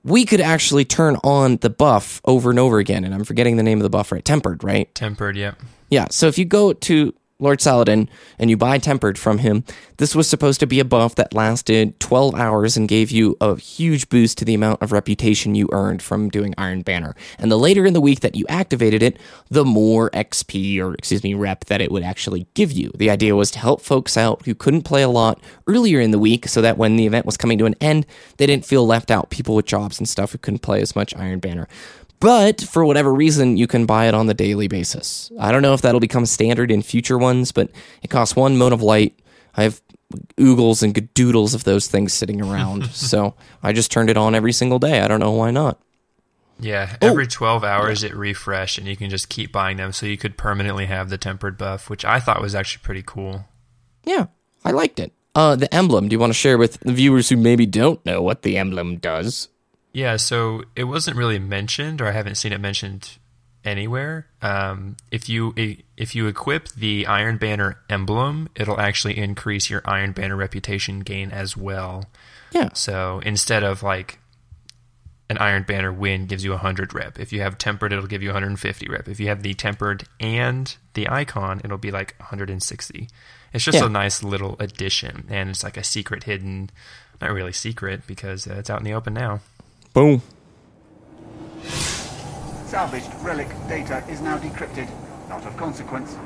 We 0.06 0.24
could 0.24 0.40
actually 0.40 0.86
turn 0.86 1.18
on 1.24 1.58
the 1.58 1.70
buff 1.70 2.22
over 2.26 2.52
and 2.52 2.60
over 2.60 2.78
again, 2.78 3.04
and 3.04 3.14
I'm 3.14 3.24
forgetting 3.24 3.58
the 3.58 3.64
name 3.64 3.80
of 3.80 3.84
the 3.84 3.90
buff, 3.90 4.12
right? 4.12 4.24
Tempered, 4.24 4.64
right? 4.64 4.94
Tempered, 4.94 5.36
yep. 5.36 5.60
Yeah, 5.90 6.08
so 6.12 6.28
if 6.28 6.38
you 6.38 6.46
go 6.46 6.74
to 6.74 7.14
Lord 7.38 7.60
Saladin 7.60 8.10
and 8.40 8.50
you 8.50 8.56
buy 8.56 8.78
Tempered 8.78 9.18
from 9.18 9.40
him, 9.40 9.66
this 9.98 10.16
was 10.16 10.30
supposed 10.30 10.62
to 10.62 10.68
be 10.68 10.80
a 10.80 10.86
buff 10.86 11.16
that 11.16 11.34
lasted 11.34 12.00
12 12.00 12.34
hours 12.34 12.78
and 12.78 12.88
gave 12.88 13.12
you 13.12 13.36
a 13.42 13.58
huge 13.58 14.08
boost 14.08 14.38
to 14.38 14.46
the 14.46 14.54
amount 14.54 14.82
of 14.82 14.94
reputation 14.94 15.54
you 15.54 15.68
earned 15.74 16.02
from 16.02 16.30
doing 16.30 16.54
Iron 16.58 16.82
Banner. 16.82 17.14
And 17.38 17.52
the 17.52 17.58
later 17.58 17.86
in 17.86 17.92
the 17.92 18.00
week 18.00 18.22
that 18.22 18.36
you 18.36 18.46
activated 18.48 19.04
it, 19.04 19.18
the 19.50 19.66
more 19.66 20.10
XP 20.12 20.80
or, 20.80 20.94
excuse 20.94 21.24
me, 21.24 21.34
rep 21.34 21.66
that 21.66 21.82
it 21.82 21.92
would 21.92 22.04
actually 22.04 22.48
give 22.54 22.72
you. 22.72 22.92
The 22.96 23.10
idea 23.10 23.36
was 23.36 23.52
to 23.52 23.60
help 23.60 23.82
folks 23.82 24.16
out 24.16 24.46
who 24.46 24.56
couldn't 24.56 24.84
play 24.84 25.04
a 25.04 25.10
lot 25.10 25.42
earlier 25.68 26.00
in 26.00 26.12
the 26.12 26.20
week 26.20 26.48
so 26.48 26.62
that 26.62 26.78
when 26.78 26.96
the 26.96 27.06
event 27.06 27.26
was 27.26 27.36
coming 27.36 27.58
to 27.58 27.66
an 27.66 27.76
end, 27.82 28.06
they 28.38 28.46
didn't 28.46 28.66
feel 28.66 28.88
left 28.88 29.12
out. 29.12 29.30
People 29.30 29.56
with 29.56 29.66
jobs 29.66 30.00
and 30.00 30.08
stuff 30.08 30.32
who 30.32 30.38
couldn't 30.38 30.60
play 30.60 30.82
as 30.82 30.96
much 30.96 31.14
Iron 31.18 31.40
Banner. 31.40 31.68
But 32.20 32.62
for 32.62 32.86
whatever 32.86 33.14
reason, 33.14 33.58
you 33.58 33.68
can 33.68 33.86
buy 33.86 34.08
it 34.08 34.14
on 34.14 34.28
the 34.28 34.34
daily 34.34 34.68
basis. 34.68 35.32
I 35.40 35.52
don't 35.52 35.62
know 35.62 35.74
if 35.74 35.82
that'll 35.82 36.00
become 36.00 36.26
standard 36.26 36.72
in 36.72 36.82
future 36.82 37.18
ones, 37.18 37.52
but 37.52 37.70
it 38.02 38.10
costs 38.10 38.36
one 38.36 38.58
mote 38.58 38.74
of 38.74 38.82
light. 38.82 39.20
I 39.56 39.64
have 39.64 39.82
oogles 40.38 40.82
and 40.82 40.94
gadoodles 40.94 41.54
of 41.54 41.64
those 41.66 41.88
things 41.88 42.14
sitting 42.14 42.42
around. 42.48 42.88
so 42.88 43.36
I 43.62 43.74
just 43.74 43.92
turned 43.92 44.10
it 44.10 44.18
on 44.18 44.34
every 44.36 44.54
single 44.54 44.80
day. 44.80 45.02
I 45.02 45.08
don't 45.08 45.20
know 45.20 45.32
why 45.32 45.52
not. 45.52 45.80
Yeah, 46.58 46.96
every 47.02 47.28
12 47.28 47.66
hours 47.66 48.02
it 48.04 48.16
refreshed, 48.16 48.78
and 48.78 48.88
you 48.88 48.96
can 48.96 49.10
just 49.10 49.28
keep 49.28 49.52
buying 49.52 49.76
them. 49.76 49.92
So 49.92 50.06
you 50.06 50.16
could 50.18 50.38
permanently 50.38 50.86
have 50.86 51.10
the 51.10 51.18
tempered 51.18 51.58
buff, 51.58 51.90
which 51.90 52.06
I 52.06 52.22
thought 52.22 52.42
was 52.42 52.56
actually 52.56 52.82
pretty 52.82 53.04
cool. 53.06 53.46
Yeah, 54.06 54.28
I 54.64 54.72
liked 54.72 55.00
it. 55.02 55.12
Uh, 55.36 55.58
the 55.58 55.74
emblem, 55.74 56.08
do 56.08 56.14
you 56.14 56.20
want 56.20 56.30
to 56.32 56.38
share 56.40 56.58
with 56.58 56.80
the 56.80 56.94
viewers 56.94 57.28
who 57.28 57.36
maybe 57.36 57.66
don't 57.66 58.04
know 58.06 58.22
what 58.22 58.44
the 58.44 58.58
emblem 58.58 58.96
does? 59.00 59.50
Yeah, 59.96 60.18
so 60.18 60.64
it 60.76 60.84
wasn't 60.84 61.16
really 61.16 61.40
mentioned, 61.40 62.02
or 62.02 62.08
I 62.08 62.12
haven't 62.12 62.36
seen 62.36 62.52
it 62.52 62.60
mentioned 62.60 63.18
anywhere. 63.64 64.28
Um, 64.42 64.98
if 65.10 65.30
you 65.30 65.54
if 65.96 66.14
you 66.16 66.28
equip 66.28 66.68
the 66.70 67.08
Iron 67.08 67.38
Banner 67.38 67.80
emblem, 67.90 68.50
it'll 68.58 68.80
actually 68.80 69.18
increase 69.18 69.70
your 69.70 69.82
Iron 69.86 70.12
Banner 70.12 70.36
reputation 70.36 71.00
gain 71.00 71.32
as 71.32 71.56
well. 71.56 72.10
Yeah. 72.52 72.72
So 72.74 73.22
instead 73.26 73.64
of 73.64 73.84
like 73.84 74.20
an 75.30 75.38
Iron 75.38 75.64
Banner 75.64 75.94
win 75.94 76.26
gives 76.28 76.44
you 76.44 76.52
100 76.52 76.94
rep. 76.94 77.18
If 77.18 77.32
you 77.32 77.42
have 77.42 77.58
tempered, 77.58 77.94
it'll 77.94 78.06
give 78.06 78.22
you 78.22 78.30
150 78.30 78.88
rep. 78.90 79.08
If 79.08 79.20
you 79.22 79.30
have 79.30 79.44
the 79.44 79.54
tempered 79.54 80.04
and 80.20 80.76
the 80.94 81.08
icon, 81.10 81.62
it'll 81.64 81.78
be 81.78 81.90
like 81.90 82.16
160. 82.20 83.08
It's 83.54 83.64
just 83.64 83.78
Yeah. 83.80 83.86
a 83.86 83.90
nice 83.90 84.22
little 84.22 84.58
addition, 84.60 85.26
and 85.30 85.50
it's 85.52 85.64
like 85.64 85.78
a 85.78 85.84
secret 85.86 86.26
hidden. 86.26 86.70
Not 87.22 87.32
really 87.32 87.54
secret 87.54 88.06
because 88.06 88.46
uh, 88.46 88.56
it's 88.56 88.70
out 88.70 88.80
in 88.80 88.84
the 88.86 88.94
open 88.94 89.14
now. 89.14 89.40
Boom. 89.96 90.22
Salvaged 92.66 93.10
relic 93.22 93.48
data 93.70 94.04
is 94.10 94.20
now 94.20 94.38
decrypted. 94.38 94.90
Not 95.30 95.46
of 95.46 95.56
consequence. 95.56 96.18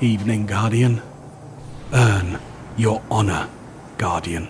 Evening, 0.00 0.46
Guardian. 0.46 1.02
Earn 1.92 2.40
your 2.78 3.02
honor, 3.10 3.50
Guardian. 3.98 4.48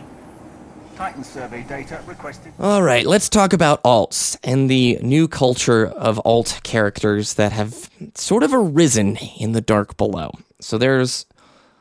Titan 0.94 1.24
survey 1.24 1.62
data 1.64 2.00
requested. 2.06 2.52
All 2.60 2.84
right, 2.84 3.04
let's 3.04 3.28
talk 3.28 3.52
about 3.52 3.82
alts 3.82 4.36
and 4.44 4.70
the 4.70 5.00
new 5.02 5.26
culture 5.26 5.88
of 5.88 6.20
alt 6.24 6.60
characters 6.62 7.34
that 7.34 7.50
have 7.50 7.90
sort 8.14 8.44
of 8.44 8.54
arisen 8.54 9.16
in 9.40 9.50
the 9.52 9.60
dark 9.60 9.96
below. 9.96 10.30
So 10.60 10.78
there's 10.78 11.26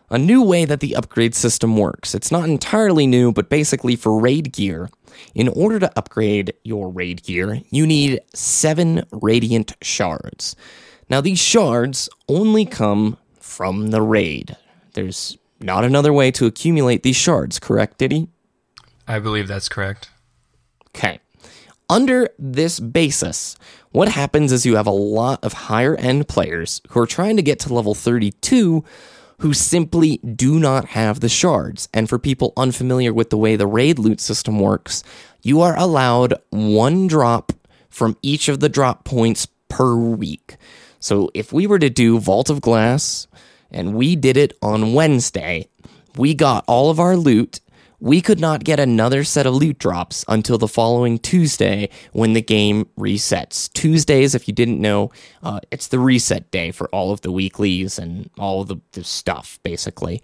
a 0.09 0.17
new 0.17 0.41
way 0.41 0.65
that 0.65 0.79
the 0.79 0.95
upgrade 0.95 1.35
system 1.35 1.77
works. 1.77 2.15
It's 2.15 2.31
not 2.31 2.47
entirely 2.47 3.07
new, 3.07 3.31
but 3.31 3.49
basically 3.49 3.95
for 3.95 4.19
raid 4.19 4.53
gear, 4.53 4.89
in 5.35 5.47
order 5.49 5.79
to 5.79 5.91
upgrade 5.97 6.53
your 6.63 6.89
raid 6.89 7.23
gear, 7.23 7.61
you 7.69 7.85
need 7.85 8.21
seven 8.33 9.03
radiant 9.11 9.73
shards. 9.81 10.55
Now, 11.09 11.21
these 11.21 11.39
shards 11.39 12.09
only 12.27 12.65
come 12.65 13.17
from 13.39 13.87
the 13.87 14.01
raid. 14.01 14.55
There's 14.93 15.37
not 15.59 15.83
another 15.83 16.13
way 16.13 16.31
to 16.31 16.45
accumulate 16.45 17.03
these 17.03 17.15
shards, 17.15 17.59
correct, 17.59 17.97
Diddy? 17.97 18.27
I 19.07 19.19
believe 19.19 19.47
that's 19.47 19.69
correct. 19.69 20.09
Okay. 20.89 21.19
Under 21.89 22.29
this 22.37 22.79
basis, 22.79 23.55
what 23.91 24.09
happens 24.09 24.51
is 24.51 24.65
you 24.65 24.75
have 24.75 24.87
a 24.87 24.91
lot 24.91 25.43
of 25.43 25.53
higher 25.53 25.95
end 25.95 26.27
players 26.27 26.81
who 26.89 26.99
are 26.99 27.07
trying 27.07 27.37
to 27.37 27.41
get 27.41 27.59
to 27.59 27.73
level 27.73 27.95
32 27.95 28.83
who 29.39 29.53
simply 29.53 30.17
do 30.17 30.59
not 30.59 30.85
have 30.85 31.19
the 31.19 31.29
shards. 31.29 31.87
And 31.93 32.09
for 32.09 32.17
people 32.17 32.53
unfamiliar 32.57 33.13
with 33.13 33.29
the 33.29 33.37
way 33.37 33.55
the 33.55 33.67
raid 33.67 33.99
loot 33.99 34.19
system 34.19 34.59
works, 34.59 35.03
you 35.41 35.61
are 35.61 35.77
allowed 35.77 36.33
one 36.49 37.07
drop 37.07 37.53
from 37.89 38.17
each 38.21 38.49
of 38.49 38.59
the 38.59 38.69
drop 38.69 39.03
points 39.03 39.47
per 39.69 39.95
week. 39.95 40.57
So 40.99 41.29
if 41.33 41.53
we 41.53 41.67
were 41.67 41.79
to 41.79 41.89
do 41.89 42.19
Vault 42.19 42.49
of 42.49 42.61
Glass 42.61 43.27
and 43.71 43.93
we 43.93 44.15
did 44.15 44.37
it 44.37 44.53
on 44.61 44.93
Wednesday, 44.93 45.67
we 46.15 46.33
got 46.33 46.63
all 46.67 46.89
of 46.89 46.99
our 46.99 47.15
loot 47.15 47.59
we 47.99 48.21
could 48.21 48.39
not 48.39 48.63
get 48.63 48.79
another 48.79 49.23
set 49.23 49.47
of 49.47 49.55
loot 49.55 49.79
drops 49.79 50.23
until 50.27 50.57
the 50.57 50.67
following 50.67 51.17
Tuesday 51.17 51.89
when 52.13 52.33
the 52.33 52.41
game 52.41 52.87
resets. 52.97 53.71
Tuesdays, 53.73 54.35
if 54.35 54.47
you 54.47 54.53
didn't 54.53 54.79
know, 54.79 55.11
uh, 55.41 55.59
it's 55.71 55.87
the 55.87 55.99
reset 55.99 56.51
day 56.51 56.71
for 56.71 56.87
all 56.89 57.11
of 57.11 57.21
the 57.21 57.31
weeklies 57.31 57.97
and 57.97 58.29
all 58.37 58.61
of 58.61 58.67
the, 58.67 58.77
the 58.91 59.03
stuff, 59.03 59.59
basically. 59.63 60.21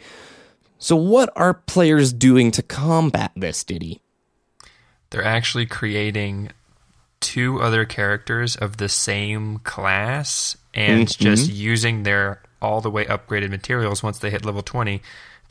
So, 0.77 0.95
what 0.95 1.31
are 1.35 1.53
players 1.53 2.13
doing 2.13 2.51
to 2.51 2.61
combat 2.61 3.31
this, 3.35 3.63
Diddy? 3.63 4.01
They're 5.09 5.23
actually 5.23 5.65
creating 5.65 6.51
two 7.21 7.61
other 7.61 7.85
characters 7.85 8.55
of 8.55 8.77
the 8.77 8.89
same 8.89 9.59
class 9.59 10.57
and 10.73 11.07
just 11.17 11.49
using 11.49 12.03
their 12.03 12.41
all 12.61 12.81
the 12.81 12.91
way 12.91 13.05
upgraded 13.05 13.49
materials 13.49 14.03
once 14.03 14.19
they 14.19 14.29
hit 14.29 14.45
level 14.45 14.61
20 14.61 15.01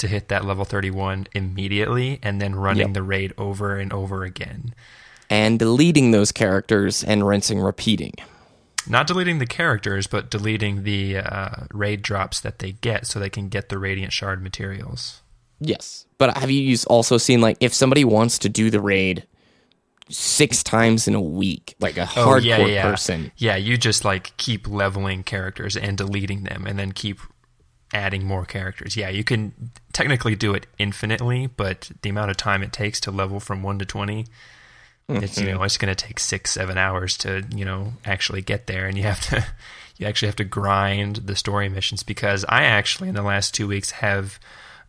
to 0.03 0.09
hit 0.09 0.29
that 0.29 0.45
level 0.45 0.65
31 0.65 1.27
immediately 1.35 2.19
and 2.23 2.41
then 2.41 2.55
running 2.55 2.89
Yep. 2.89 2.95
the 2.95 3.03
raid 3.03 3.33
over 3.39 3.77
and 3.79 3.93
over 3.93 4.23
again. 4.25 4.75
And 5.31 5.59
deleting 5.59 6.11
those 6.11 6.31
characters 6.31 7.03
and 7.03 7.27
rinsing, 7.27 7.59
repeating. 7.61 8.13
Not 8.87 9.07
deleting 9.07 9.39
the 9.39 9.47
characters, 9.47 10.07
but 10.07 10.31
deleting 10.31 10.83
the 10.83 11.17
uh, 11.19 11.65
raid 11.73 12.03
drops 12.03 12.41
that 12.41 12.59
they 12.59 12.73
get 12.73 13.07
so 13.07 13.19
they 13.19 13.31
can 13.31 13.49
get 13.49 13.69
the 13.71 13.79
Radiant 13.79 14.13
Shard 14.13 14.43
materials. 14.43 15.23
Yes. 15.61 16.05
But 16.19 16.37
have 16.37 16.51
you 16.51 16.77
also 16.89 17.17
seen, 17.17 17.41
like, 17.41 17.57
if 17.61 17.73
somebody 17.73 18.05
wants 18.05 18.39
to 18.41 18.49
do 18.49 18.69
the 18.71 18.81
raid 18.81 19.27
six 20.09 20.63
times 20.63 21.07
in 21.09 21.15
a 21.15 21.21
week, 21.21 21.77
like 21.81 21.97
a 21.97 22.03
Oh, 22.03 22.27
hardcore 22.27 22.45
yeah, 22.45 22.59
yeah, 22.59 22.67
yeah. 22.67 22.83
person? 22.83 23.33
Yeah, 23.37 23.57
you 23.57 23.77
just 23.79 24.05
like 24.05 24.37
keep 24.37 24.67
leveling 24.69 25.23
characters 25.23 25.77
and 25.77 25.97
deleting 25.97 26.43
them 26.43 26.67
and 26.67 26.79
then 26.79 26.93
keep 26.93 27.21
adding 27.93 28.25
more 28.25 28.45
characters. 28.45 28.97
Yeah, 28.97 29.09
you 29.09 29.25
can 29.25 29.71
technically 29.93 30.35
do 30.35 30.55
it 30.55 30.67
infinitely, 30.79 31.47
but 31.47 31.91
the 32.03 32.11
amount 32.11 32.31
of 32.31 32.37
time 32.37 32.63
it 32.63 32.73
takes 32.73 33.01
to 33.01 33.11
level 33.11 33.41
from 33.41 33.63
1 33.63 33.79
to 33.81 33.85
20 33.85 34.27
It's 35.09 35.39
you 35.39 35.53
know 35.53 35.63
it's 35.65 35.77
going 35.77 35.95
to 35.95 36.07
take 36.07 36.19
six 36.19 36.53
seven 36.53 36.79
hours 36.79 37.17
to 37.19 37.45
you 37.55 37.65
know 37.65 37.93
actually 38.05 38.41
get 38.41 38.67
there, 38.67 38.87
and 38.87 38.97
you 38.97 39.03
have 39.03 39.21
to 39.31 39.45
you 39.99 40.07
actually 40.07 40.29
have 40.29 40.37
to 40.37 40.45
grind 40.45 41.17
the 41.17 41.37
story 41.37 41.69
missions 41.69 42.03
because 42.03 42.45
I 42.49 42.63
actually 42.65 43.09
in 43.09 43.15
the 43.15 43.23
last 43.23 43.53
two 43.53 43.67
weeks 43.67 43.91
have 43.91 44.39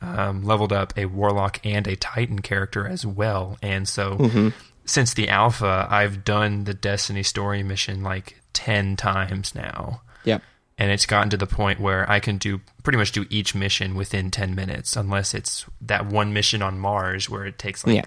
um, 0.01 0.43
leveled 0.43 0.71
up 0.71 0.93
a 0.97 1.05
warlock 1.05 1.59
and 1.65 1.87
a 1.87 1.95
titan 1.95 2.39
character 2.39 2.87
as 2.87 3.05
well, 3.05 3.57
and 3.61 3.87
so 3.89 4.51
since 4.85 5.13
the 5.13 5.29
alpha, 5.29 5.87
I've 5.89 6.23
done 6.23 6.65
the 6.65 6.73
Destiny 6.73 7.23
story 7.23 7.63
mission 7.63 8.03
like 8.03 8.39
ten 8.53 8.95
times 8.95 9.55
now 9.55 10.01
Yep. 10.25 10.41
And 10.77 10.91
it's 10.91 11.05
gotten 11.05 11.29
to 11.29 11.37
the 11.37 11.45
point 11.47 11.79
where 11.79 12.09
I 12.09 12.19
can 12.19 12.37
do 12.37 12.61
pretty 12.83 12.97
much 12.97 13.11
do 13.11 13.25
each 13.29 13.53
mission 13.53 13.95
within 13.95 14.31
10 14.31 14.55
minutes 14.55 14.95
unless 14.95 15.33
it's 15.33 15.65
that 15.81 16.05
one 16.07 16.33
mission 16.33 16.61
on 16.61 16.79
Mars 16.79 17.29
where 17.29 17.45
it 17.45 17.59
takes 17.59 17.85
like 17.85 17.95
Yeah. 17.95 18.05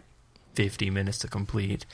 50 0.54 0.90
minutes 0.90 1.18
to 1.18 1.28
complete. 1.28 1.86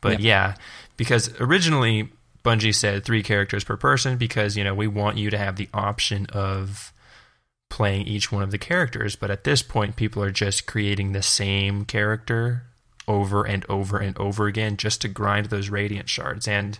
But 0.00 0.20
yeah, 0.20 0.54
because 0.96 1.38
originally 1.40 2.10
Bungie 2.44 2.74
said 2.74 3.04
3 3.04 3.22
characters 3.22 3.64
per 3.64 3.76
person 3.76 4.16
because 4.16 4.56
you 4.56 4.64
know, 4.64 4.74
we 4.74 4.86
want 4.86 5.18
you 5.18 5.30
to 5.30 5.38
have 5.38 5.56
the 5.56 5.68
option 5.74 6.26
of 6.32 6.92
playing 7.70 8.06
each 8.06 8.30
one 8.30 8.42
of 8.42 8.50
the 8.50 8.58
characters, 8.58 9.16
but 9.16 9.30
at 9.30 9.44
this 9.44 9.62
point 9.62 9.96
people 9.96 10.22
are 10.22 10.30
just 10.30 10.66
creating 10.66 11.12
the 11.12 11.22
same 11.22 11.84
character 11.84 12.62
over 13.08 13.44
and 13.44 13.66
over 13.68 13.98
and 13.98 14.16
over 14.18 14.46
again 14.46 14.76
just 14.76 15.00
to 15.02 15.08
grind 15.08 15.46
those 15.46 15.68
radiant 15.68 16.08
shards 16.08 16.46
and 16.48 16.78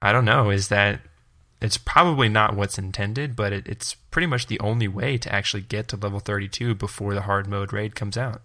I 0.00 0.12
don't 0.12 0.24
know, 0.24 0.50
is 0.50 0.68
that 0.68 1.00
it's 1.62 1.78
probably 1.78 2.28
not 2.28 2.56
what's 2.56 2.78
intended, 2.78 3.36
but 3.36 3.52
it, 3.52 3.66
it's 3.66 3.94
pretty 4.10 4.26
much 4.26 4.46
the 4.46 4.60
only 4.60 4.88
way 4.88 5.16
to 5.18 5.32
actually 5.32 5.62
get 5.62 5.88
to 5.88 5.96
level 5.96 6.20
32 6.20 6.74
before 6.74 7.14
the 7.14 7.22
hard 7.22 7.46
mode 7.46 7.72
raid 7.72 7.94
comes 7.94 8.16
out. 8.16 8.42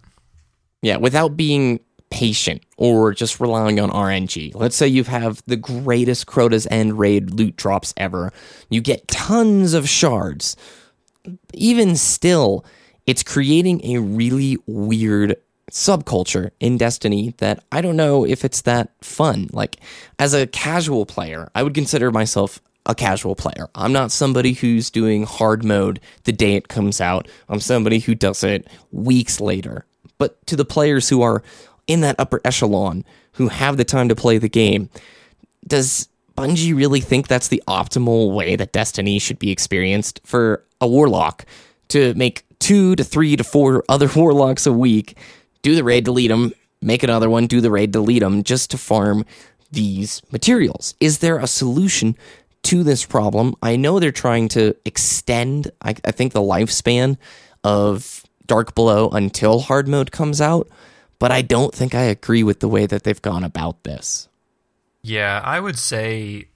Yeah, 0.82 0.96
without 0.96 1.36
being 1.36 1.80
patient 2.10 2.62
or 2.76 3.12
just 3.12 3.40
relying 3.40 3.78
on 3.80 3.90
RNG. 3.90 4.54
Let's 4.54 4.76
say 4.76 4.88
you 4.88 5.04
have 5.04 5.42
the 5.46 5.56
greatest 5.56 6.26
Crota's 6.26 6.66
End 6.70 6.98
raid 6.98 7.30
loot 7.32 7.56
drops 7.56 7.92
ever. 7.96 8.32
You 8.70 8.80
get 8.80 9.08
tons 9.08 9.74
of 9.74 9.88
shards. 9.88 10.56
Even 11.52 11.96
still, 11.96 12.64
it's 13.06 13.22
creating 13.22 13.84
a 13.84 13.98
really 13.98 14.56
weird 14.66 15.36
subculture 15.70 16.50
in 16.60 16.78
Destiny 16.78 17.34
that 17.38 17.62
I 17.70 17.80
don't 17.80 17.96
know 17.96 18.24
if 18.24 18.44
it's 18.44 18.62
that 18.62 18.92
fun. 19.02 19.48
Like, 19.52 19.76
as 20.18 20.32
a 20.32 20.46
casual 20.46 21.04
player, 21.04 21.50
I 21.54 21.62
would 21.62 21.74
consider 21.74 22.10
myself 22.10 22.60
a 22.86 22.94
casual 22.94 23.34
player. 23.34 23.68
I'm 23.74 23.92
not 23.92 24.10
somebody 24.10 24.52
who's 24.52 24.90
doing 24.90 25.24
hard 25.24 25.64
mode 25.64 26.00
the 26.24 26.32
day 26.32 26.54
it 26.54 26.68
comes 26.68 27.00
out. 27.00 27.28
I'm 27.48 27.60
somebody 27.60 27.98
who 27.98 28.14
does 28.14 28.42
it 28.42 28.66
weeks 28.90 29.40
later. 29.40 29.84
But 30.16 30.44
to 30.46 30.56
the 30.56 30.64
players 30.64 31.08
who 31.08 31.22
are 31.22 31.42
in 31.86 32.00
that 32.00 32.16
upper 32.18 32.40
echelon, 32.44 33.04
who 33.32 33.48
have 33.48 33.76
the 33.76 33.84
time 33.84 34.08
to 34.08 34.16
play 34.16 34.38
the 34.38 34.48
game, 34.48 34.90
does 35.66 36.08
Bungie 36.36 36.76
really 36.76 37.00
think 37.00 37.26
that's 37.26 37.48
the 37.48 37.62
optimal 37.66 38.34
way 38.34 38.56
that 38.56 38.72
Destiny 38.72 39.18
should 39.18 39.38
be 39.38 39.50
experienced 39.50 40.20
for 40.24 40.64
a 40.80 40.86
warlock 40.86 41.44
to 41.88 42.14
make 42.14 42.44
two 42.58 42.94
to 42.96 43.04
three 43.04 43.36
to 43.36 43.44
four 43.44 43.84
other 43.88 44.08
warlocks 44.14 44.66
a 44.66 44.72
week, 44.72 45.18
do 45.62 45.74
the 45.74 45.84
raid, 45.84 46.04
delete 46.04 46.30
them, 46.30 46.52
make 46.80 47.02
another 47.02 47.28
one, 47.28 47.46
do 47.46 47.60
the 47.60 47.70
raid, 47.70 47.90
delete 47.90 48.20
them, 48.20 48.42
just 48.42 48.70
to 48.70 48.78
farm 48.78 49.24
these 49.70 50.22
materials? 50.30 50.94
Is 51.00 51.18
there 51.18 51.38
a 51.38 51.46
solution 51.46 52.16
to 52.64 52.82
this 52.82 53.04
problem? 53.04 53.54
I 53.62 53.76
know 53.76 53.98
they're 53.98 54.12
trying 54.12 54.48
to 54.50 54.74
extend, 54.84 55.70
I, 55.82 55.94
I 56.04 56.10
think, 56.10 56.32
the 56.32 56.40
lifespan 56.40 57.16
of 57.64 58.24
Dark 58.46 58.74
Below 58.74 59.08
until 59.10 59.60
hard 59.60 59.88
mode 59.88 60.12
comes 60.12 60.40
out, 60.40 60.68
but 61.18 61.30
I 61.30 61.42
don't 61.42 61.74
think 61.74 61.94
I 61.94 62.02
agree 62.02 62.42
with 62.42 62.60
the 62.60 62.68
way 62.68 62.86
that 62.86 63.04
they've 63.04 63.20
gone 63.20 63.44
about 63.44 63.84
this. 63.84 64.28
Yeah, 65.02 65.40
I 65.44 65.60
would 65.60 65.78
say 65.78 66.48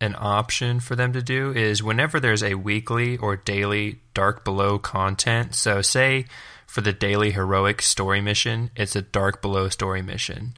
an 0.00 0.16
option 0.18 0.80
for 0.80 0.96
them 0.96 1.12
to 1.12 1.22
do 1.22 1.52
is 1.52 1.82
whenever 1.82 2.18
there's 2.18 2.42
a 2.42 2.54
weekly 2.54 3.18
or 3.18 3.36
daily 3.36 4.00
Dark 4.14 4.44
Below 4.44 4.78
content. 4.78 5.54
So, 5.54 5.82
say 5.82 6.24
for 6.66 6.80
the 6.80 6.92
daily 6.92 7.32
heroic 7.32 7.82
story 7.82 8.20
mission, 8.20 8.70
it's 8.76 8.96
a 8.96 9.02
Dark 9.02 9.42
Below 9.42 9.68
story 9.68 10.02
mission. 10.02 10.54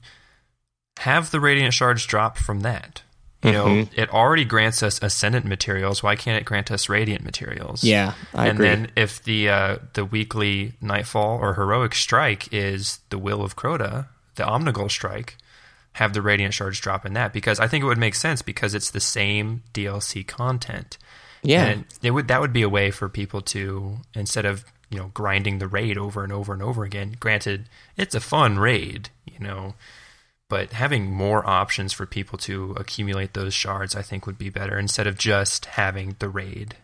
Have 0.98 1.30
the 1.30 1.40
Radiant 1.40 1.74
Shards 1.74 2.06
drop 2.06 2.38
from 2.38 2.60
that. 2.60 3.02
You 3.42 3.52
know, 3.52 3.88
it 3.96 4.08
already 4.10 4.44
grants 4.44 4.82
us 4.84 5.02
Ascendant 5.02 5.44
materials. 5.44 6.00
Why 6.02 6.14
can't 6.14 6.40
it 6.40 6.44
grant 6.44 6.70
us 6.70 6.88
Radiant 6.88 7.24
materials? 7.24 7.82
Yeah, 7.82 8.14
I 8.32 8.46
and 8.46 8.58
agree. 8.58 8.68
then 8.68 8.90
if 8.94 9.22
the 9.24 9.48
uh, 9.48 9.76
the 9.94 10.04
weekly 10.04 10.74
Nightfall 10.80 11.38
or 11.38 11.54
Heroic 11.54 11.94
Strike 11.94 12.52
is 12.52 13.00
the 13.10 13.18
Will 13.18 13.42
of 13.42 13.56
Crota, 13.56 14.06
the 14.36 14.44
Omnigul 14.44 14.90
Strike, 14.90 15.36
have 15.94 16.12
the 16.12 16.22
Radiant 16.22 16.54
Shards 16.54 16.78
drop 16.78 17.04
in 17.04 17.14
that 17.14 17.32
because 17.32 17.58
I 17.58 17.66
think 17.66 17.82
it 17.82 17.86
would 17.86 17.98
make 17.98 18.14
sense 18.14 18.42
because 18.42 18.74
it's 18.74 18.90
the 18.90 19.00
same 19.00 19.62
DLC 19.74 20.26
content. 20.26 20.96
Yeah. 21.42 21.64
and 21.64 21.84
it 22.02 22.12
would 22.12 22.28
that 22.28 22.40
would 22.40 22.52
be 22.52 22.62
a 22.62 22.68
way 22.68 22.92
for 22.92 23.08
people 23.08 23.40
to 23.42 23.96
instead 24.14 24.44
of 24.44 24.64
you 24.90 24.98
know 24.98 25.10
grinding 25.14 25.58
the 25.58 25.66
raid 25.66 25.98
over 25.98 26.22
and 26.22 26.32
over 26.32 26.52
and 26.52 26.62
over 26.62 26.84
again. 26.84 27.16
Granted, 27.18 27.68
it's 27.96 28.14
a 28.14 28.20
fun 28.20 28.58
raid, 28.60 29.08
you 29.26 29.40
know, 29.40 29.74
but 30.52 30.74
having 30.74 31.10
more 31.10 31.48
options 31.48 31.94
for 31.94 32.04
people 32.04 32.36
to 32.36 32.72
accumulate 32.76 33.32
those 33.32 33.54
shards, 33.54 33.96
I 33.96 34.02
think, 34.02 34.26
would 34.26 34.36
be 34.36 34.50
better 34.50 34.78
instead 34.78 35.06
of 35.06 35.16
just 35.16 35.64
having 35.64 36.14
the 36.18 36.28
raid. 36.28 36.76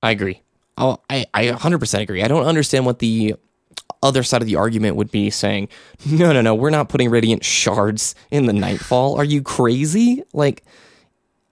I 0.00 0.12
agree. 0.12 0.42
Oh, 0.78 0.98
I, 1.10 1.26
I 1.34 1.46
100% 1.46 2.00
agree. 2.00 2.22
I 2.22 2.28
don't 2.28 2.46
understand 2.46 2.86
what 2.86 3.00
the 3.00 3.34
other 4.00 4.22
side 4.22 4.42
of 4.42 4.46
the 4.46 4.54
argument 4.54 4.94
would 4.94 5.10
be 5.10 5.28
saying, 5.30 5.70
no, 6.06 6.32
no, 6.32 6.40
no, 6.40 6.54
we're 6.54 6.70
not 6.70 6.88
putting 6.88 7.10
radiant 7.10 7.44
shards 7.44 8.14
in 8.30 8.46
the 8.46 8.52
Nightfall. 8.52 9.16
Are 9.16 9.24
you 9.24 9.42
crazy? 9.42 10.22
Like, 10.32 10.62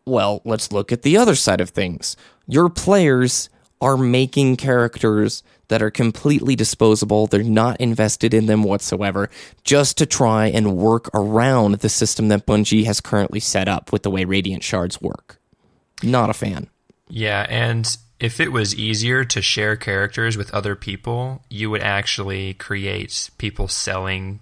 well, 0.06 0.42
let's 0.44 0.70
look 0.70 0.92
at 0.92 1.02
the 1.02 1.16
other 1.16 1.34
side 1.34 1.60
of 1.60 1.70
things. 1.70 2.16
Your 2.46 2.68
players 2.68 3.50
are 3.82 3.98
making 3.98 4.56
characters 4.56 5.42
that 5.68 5.82
are 5.82 5.90
completely 5.90 6.56
disposable. 6.56 7.26
They're 7.26 7.42
not 7.42 7.80
invested 7.80 8.32
in 8.32 8.46
them 8.46 8.62
whatsoever, 8.62 9.28
just 9.64 9.98
to 9.98 10.06
try 10.06 10.46
and 10.46 10.76
work 10.76 11.10
around 11.12 11.76
the 11.76 11.88
system 11.88 12.28
that 12.28 12.46
Bungie 12.46 12.84
has 12.84 13.00
currently 13.00 13.40
set 13.40 13.68
up 13.68 13.92
with 13.92 14.04
the 14.04 14.10
way 14.10 14.24
Radiant 14.24 14.62
Shards 14.62 15.00
work. 15.02 15.38
Not 16.02 16.30
a 16.30 16.34
fan. 16.34 16.68
Yeah, 17.08 17.46
and 17.48 17.96
if 18.20 18.38
it 18.38 18.52
was 18.52 18.74
easier 18.74 19.24
to 19.24 19.42
share 19.42 19.76
characters 19.76 20.36
with 20.36 20.54
other 20.54 20.76
people, 20.76 21.42
you 21.50 21.68
would 21.70 21.82
actually 21.82 22.54
create 22.54 23.30
people 23.36 23.66
selling 23.66 24.40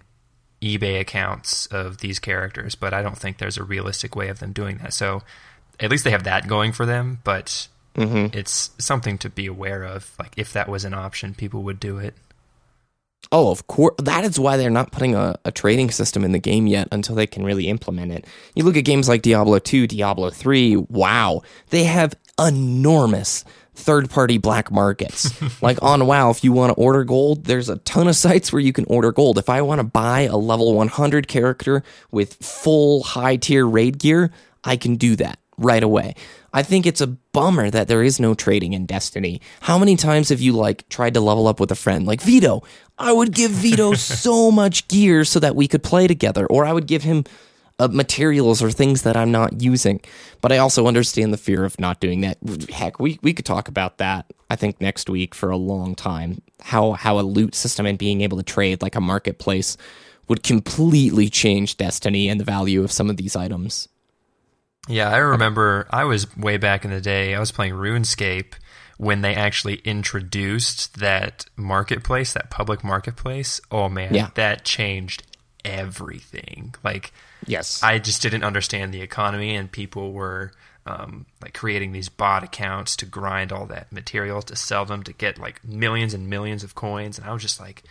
eBay 0.60 1.00
accounts 1.00 1.66
of 1.66 1.98
these 1.98 2.18
characters, 2.18 2.74
but 2.74 2.92
I 2.92 3.00
don't 3.00 3.16
think 3.16 3.38
there's 3.38 3.56
a 3.56 3.64
realistic 3.64 4.14
way 4.14 4.28
of 4.28 4.38
them 4.38 4.52
doing 4.52 4.78
that. 4.78 4.92
So 4.92 5.22
at 5.80 5.90
least 5.90 6.04
they 6.04 6.10
have 6.10 6.24
that 6.24 6.46
going 6.46 6.72
for 6.72 6.84
them, 6.84 7.20
but 7.24 7.68
Mm-hmm. 7.94 8.38
it's 8.38 8.70
something 8.78 9.18
to 9.18 9.28
be 9.28 9.46
aware 9.46 9.84
of. 9.84 10.14
Like 10.18 10.32
if 10.36 10.52
that 10.52 10.68
was 10.68 10.84
an 10.84 10.94
option, 10.94 11.34
people 11.34 11.62
would 11.64 11.80
do 11.80 11.98
it. 11.98 12.14
Oh, 13.32 13.50
of 13.50 13.66
course. 13.66 13.94
That 13.98 14.24
is 14.24 14.38
why 14.38 14.56
they're 14.56 14.70
not 14.70 14.92
putting 14.92 15.14
a, 15.14 15.36
a 15.44 15.52
trading 15.52 15.90
system 15.90 16.24
in 16.24 16.32
the 16.32 16.38
game 16.38 16.66
yet 16.66 16.88
until 16.90 17.14
they 17.14 17.26
can 17.26 17.44
really 17.44 17.68
implement 17.68 18.12
it. 18.12 18.26
You 18.54 18.64
look 18.64 18.76
at 18.76 18.84
games 18.84 19.08
like 19.08 19.22
Diablo 19.22 19.58
2, 19.58 19.86
Diablo 19.86 20.30
3, 20.30 20.76
WoW. 20.76 21.42
They 21.68 21.84
have 21.84 22.14
enormous 22.38 23.44
third 23.74 24.10
party 24.10 24.38
black 24.38 24.70
markets. 24.70 25.30
like 25.62 25.80
on 25.82 26.06
WoW, 26.06 26.30
if 26.30 26.42
you 26.42 26.52
want 26.52 26.70
to 26.70 26.82
order 26.82 27.04
gold, 27.04 27.44
there's 27.44 27.68
a 27.68 27.76
ton 27.78 28.08
of 28.08 28.16
sites 28.16 28.52
where 28.52 28.60
you 28.60 28.72
can 28.72 28.84
order 28.86 29.12
gold. 29.12 29.38
If 29.38 29.48
I 29.48 29.62
want 29.62 29.80
to 29.80 29.84
buy 29.84 30.22
a 30.22 30.36
level 30.36 30.74
100 30.74 31.28
character 31.28 31.82
with 32.10 32.34
full 32.34 33.02
high 33.02 33.36
tier 33.36 33.66
raid 33.66 33.98
gear, 33.98 34.30
I 34.64 34.76
can 34.76 34.96
do 34.96 35.14
that 35.16 35.38
right 35.60 35.82
away. 35.82 36.14
I 36.52 36.64
think 36.64 36.86
it's 36.86 37.00
a 37.00 37.06
bummer 37.06 37.70
that 37.70 37.86
there 37.86 38.02
is 38.02 38.18
no 38.18 38.34
trading 38.34 38.72
in 38.72 38.86
Destiny. 38.86 39.40
How 39.60 39.78
many 39.78 39.94
times 39.94 40.30
have 40.30 40.40
you 40.40 40.52
like 40.52 40.88
tried 40.88 41.14
to 41.14 41.20
level 41.20 41.46
up 41.46 41.60
with 41.60 41.70
a 41.70 41.76
friend? 41.76 42.06
Like 42.06 42.22
Vito, 42.22 42.62
I 42.98 43.12
would 43.12 43.32
give 43.32 43.52
Vito 43.52 43.92
so 43.94 44.50
much 44.50 44.88
gear 44.88 45.24
so 45.24 45.38
that 45.38 45.54
we 45.54 45.68
could 45.68 45.84
play 45.84 46.08
together, 46.08 46.46
or 46.46 46.64
I 46.64 46.72
would 46.72 46.86
give 46.86 47.04
him 47.04 47.24
uh, 47.78 47.88
materials 47.88 48.62
or 48.62 48.70
things 48.70 49.02
that 49.02 49.16
I'm 49.16 49.30
not 49.30 49.62
using. 49.62 50.00
But 50.40 50.50
I 50.50 50.58
also 50.58 50.86
understand 50.86 51.32
the 51.32 51.38
fear 51.38 51.64
of 51.64 51.78
not 51.78 52.00
doing 52.00 52.22
that. 52.22 52.38
Heck, 52.70 52.98
we 52.98 53.18
we 53.22 53.32
could 53.32 53.46
talk 53.46 53.68
about 53.68 53.98
that. 53.98 54.32
I 54.48 54.56
think 54.56 54.80
next 54.80 55.08
week 55.08 55.34
for 55.34 55.50
a 55.50 55.56
long 55.56 55.94
time. 55.94 56.42
How 56.60 56.92
how 56.92 57.20
a 57.20 57.22
loot 57.22 57.54
system 57.54 57.86
and 57.86 57.98
being 57.98 58.22
able 58.22 58.38
to 58.38 58.42
trade 58.42 58.82
like 58.82 58.96
a 58.96 59.00
marketplace 59.00 59.76
would 60.26 60.42
completely 60.42 61.28
change 61.28 61.76
Destiny 61.76 62.28
and 62.28 62.40
the 62.40 62.44
value 62.44 62.84
of 62.84 62.92
some 62.92 63.10
of 63.10 63.16
these 63.16 63.34
items. 63.34 63.88
Yeah, 64.88 65.10
I 65.10 65.18
remember 65.18 65.86
I 65.90 66.04
was 66.04 66.34
way 66.36 66.56
back 66.56 66.84
in 66.84 66.90
the 66.90 67.00
day, 67.00 67.34
I 67.34 67.40
was 67.40 67.52
playing 67.52 67.74
RuneScape 67.74 68.54
when 68.98 69.20
they 69.22 69.34
actually 69.34 69.76
introduced 69.84 70.98
that 71.00 71.46
marketplace, 71.56 72.32
that 72.32 72.50
public 72.50 72.82
marketplace. 72.84 73.60
Oh 73.70 73.88
man, 73.88 74.14
Yeah. 74.14 74.30
that 74.34 74.64
changed 74.64 75.22
everything. 75.64 76.74
Like 76.82 77.12
Yes. 77.46 77.82
I 77.82 77.98
just 77.98 78.20
didn't 78.22 78.44
understand 78.44 78.92
the 78.92 79.00
economy, 79.00 79.54
and 79.56 79.70
people 79.72 80.12
were 80.12 80.52
um, 80.86 81.26
like 81.42 81.54
creating 81.54 81.92
these 81.92 82.08
bot 82.08 82.42
accounts 82.42 82.96
to 82.96 83.06
grind 83.06 83.52
all 83.52 83.66
that 83.66 83.90
material 83.92 84.42
to 84.42 84.56
sell 84.56 84.84
them 84.84 85.02
to 85.04 85.12
get 85.12 85.38
like 85.38 85.62
millions 85.64 86.14
and 86.14 86.28
millions 86.28 86.64
of 86.64 86.74
coins. 86.74 87.18
And 87.18 87.26
I 87.26 87.32
was 87.32 87.42
just 87.42 87.60
like, 87.60 87.82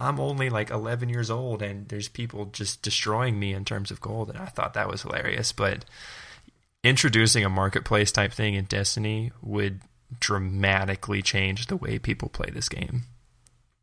I'm 0.00 0.18
only 0.18 0.50
like 0.50 0.70
11 0.70 1.08
years 1.08 1.30
old 1.30 1.62
and 1.62 1.88
there's 1.88 2.08
people 2.08 2.46
just 2.46 2.82
destroying 2.82 3.38
me 3.38 3.54
in 3.54 3.64
terms 3.64 3.90
of 3.90 4.00
gold. 4.00 4.28
And 4.30 4.38
I 4.38 4.46
thought 4.46 4.74
that 4.74 4.88
was 4.88 5.02
hilarious. 5.02 5.52
But 5.52 5.84
introducing 6.82 7.44
a 7.44 7.48
marketplace 7.48 8.12
type 8.12 8.32
thing 8.32 8.54
in 8.54 8.64
Destiny 8.64 9.32
would 9.40 9.80
dramatically 10.20 11.22
change 11.22 11.66
the 11.66 11.76
way 11.76 11.98
people 11.98 12.28
play 12.28 12.50
this 12.52 12.68
game. 12.68 13.02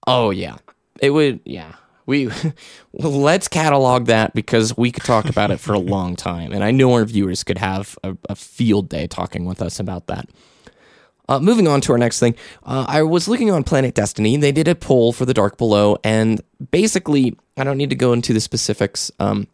Oh 0.08 0.30
yeah, 0.30 0.58
it 1.00 1.12
would. 1.12 1.42
Yeah, 1.46 1.76
we 2.06 2.28
well, 2.92 3.12
let's 3.12 3.48
catalog 3.48 4.06
that 4.06 4.34
because 4.34 4.76
we 4.78 4.92
could 4.92 5.04
talk 5.04 5.26
about 5.30 5.52
it 5.52 5.60
for 5.60 5.74
a 5.74 5.80
long 5.96 6.16
time, 6.16 6.52
and 6.52 6.64
I 6.64 6.72
know 6.72 6.94
our 6.94 7.06
viewers 7.06 7.44
could 7.44 7.58
have 7.58 7.98
a, 8.04 8.18
a 8.30 8.36
field 8.36 8.90
day 8.90 9.08
talking 9.08 9.46
with 9.46 9.62
us 9.62 9.80
about 9.80 10.08
that. 10.08 10.30
Uh, 11.32 11.40
moving 11.40 11.66
on 11.66 11.80
to 11.80 11.94
our 11.94 11.98
next 11.98 12.20
thing, 12.20 12.36
uh, 12.66 12.84
I 12.90 13.04
was 13.04 13.30
looking 13.30 13.50
on 13.52 13.64
Planet 13.64 13.96
Destiny. 13.96 14.36
They 14.36 14.52
did 14.52 14.68
a 14.68 14.76
poll 14.76 15.14
for 15.14 15.24
the 15.24 15.34
Dark 15.34 15.58
Below, 15.58 15.98
and 16.04 16.42
basically, 16.72 17.38
I 17.56 17.64
don't 17.64 17.78
need 17.78 17.90
to 17.92 17.96
go 17.96 18.12
into 18.12 18.34
the 18.34 18.42
specifics, 18.42 19.14
um, 19.18 19.48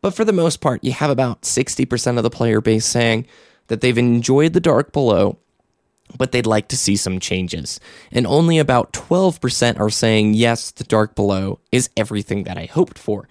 but 0.00 0.12
for 0.12 0.24
the 0.24 0.32
most 0.32 0.60
part, 0.60 0.82
you 0.82 0.90
have 0.90 1.10
about 1.10 1.44
sixty 1.44 1.84
percent 1.84 2.16
of 2.18 2.24
the 2.24 2.30
player 2.30 2.60
base 2.60 2.84
saying 2.84 3.28
that 3.68 3.80
they've 3.80 3.96
enjoyed 3.96 4.54
the 4.54 4.60
Dark 4.60 4.92
Below 4.92 5.38
but 6.18 6.32
they'd 6.32 6.46
like 6.46 6.68
to 6.68 6.76
see 6.76 6.96
some 6.96 7.18
changes. 7.18 7.80
And 8.12 8.26
only 8.26 8.58
about 8.58 8.92
12% 8.92 9.80
are 9.80 9.88
saying, 9.88 10.34
yes, 10.34 10.70
the 10.70 10.84
Dark 10.84 11.14
Below 11.14 11.60
is 11.72 11.88
everything 11.96 12.44
that 12.44 12.58
I 12.58 12.66
hoped 12.66 12.98
for. 12.98 13.26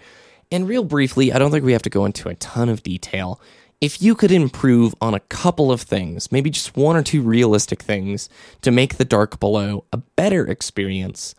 And 0.50 0.68
real 0.68 0.82
briefly, 0.82 1.32
I 1.32 1.38
don't 1.38 1.52
think 1.52 1.64
we 1.64 1.72
have 1.72 1.82
to 1.82 1.88
go 1.88 2.04
into 2.04 2.28
a 2.28 2.34
ton 2.34 2.68
of 2.68 2.82
detail. 2.82 3.40
If 3.80 4.00
you 4.00 4.14
could 4.14 4.32
improve 4.32 4.94
on 5.00 5.12
a 5.14 5.20
couple 5.20 5.70
of 5.70 5.82
things, 5.82 6.32
maybe 6.32 6.48
just 6.50 6.76
one 6.76 6.96
or 6.96 7.02
two 7.02 7.20
realistic 7.20 7.82
things 7.82 8.28
to 8.62 8.70
make 8.70 8.96
the 8.96 9.04
Dark 9.04 9.38
Below 9.40 9.84
a 9.92 9.98
better 9.98 10.46
experience, 10.46 11.34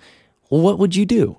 what 0.49 0.77
would 0.77 0.95
you 0.95 1.05
do? 1.05 1.37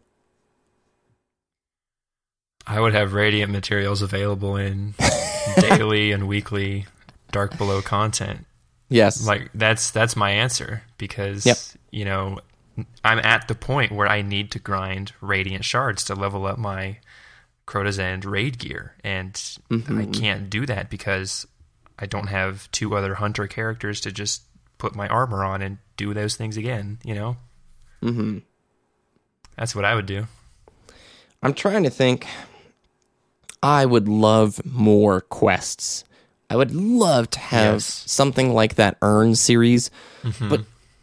I 2.66 2.80
would 2.80 2.94
have 2.94 3.12
Radiant 3.12 3.52
materials 3.52 4.02
available 4.02 4.56
in 4.56 4.94
daily 5.60 6.10
and 6.10 6.26
weekly 6.26 6.86
Dark 7.30 7.56
Below 7.56 7.82
content. 7.82 8.44
Yes. 8.88 9.24
Like 9.26 9.50
that's 9.54 9.90
that's 9.90 10.16
my 10.16 10.30
answer 10.30 10.82
because 10.98 11.44
Yep. 11.46 11.58
you 11.90 12.04
know 12.04 12.38
I'm 13.04 13.18
at 13.20 13.48
the 13.48 13.54
point 13.54 13.92
where 13.92 14.08
I 14.08 14.22
need 14.22 14.50
to 14.52 14.58
grind 14.58 15.12
radiant 15.20 15.64
shards 15.64 16.04
to 16.04 16.14
level 16.14 16.46
up 16.46 16.58
my 16.58 16.98
Crota's 17.66 17.98
End 17.98 18.24
raid 18.24 18.58
gear, 18.58 18.94
and 19.02 19.40
I 19.70 20.06
can't 20.06 20.48
do 20.48 20.66
that 20.66 20.88
because 20.88 21.46
I 21.98 22.06
don't 22.06 22.28
have 22.28 22.70
two 22.70 22.94
other 22.96 23.14
hunter 23.16 23.46
characters 23.46 24.00
to 24.02 24.12
just 24.12 24.42
put 24.78 24.94
my 24.94 25.08
armor 25.08 25.44
on 25.44 25.62
and 25.62 25.78
do 25.96 26.14
those 26.14 26.36
things 26.36 26.56
again. 26.56 26.98
You 27.04 27.14
know, 27.14 27.36
mm-hmm. 28.02 28.38
that's 29.56 29.74
what 29.74 29.84
I 29.84 29.94
would 29.94 30.06
do. 30.06 30.26
I'm 31.42 31.54
trying 31.54 31.82
to 31.82 31.90
think. 31.90 32.26
I 33.62 33.84
would 33.84 34.06
love 34.08 34.60
more 34.64 35.20
quests. 35.22 36.04
I 36.48 36.56
would 36.56 36.72
love 36.74 37.28
to 37.30 37.40
have 37.40 37.74
Yes. 37.76 38.04
something 38.06 38.54
like 38.54 38.76
that 38.76 38.96
Earn 39.02 39.34
series, 39.34 39.90
but 40.40 40.62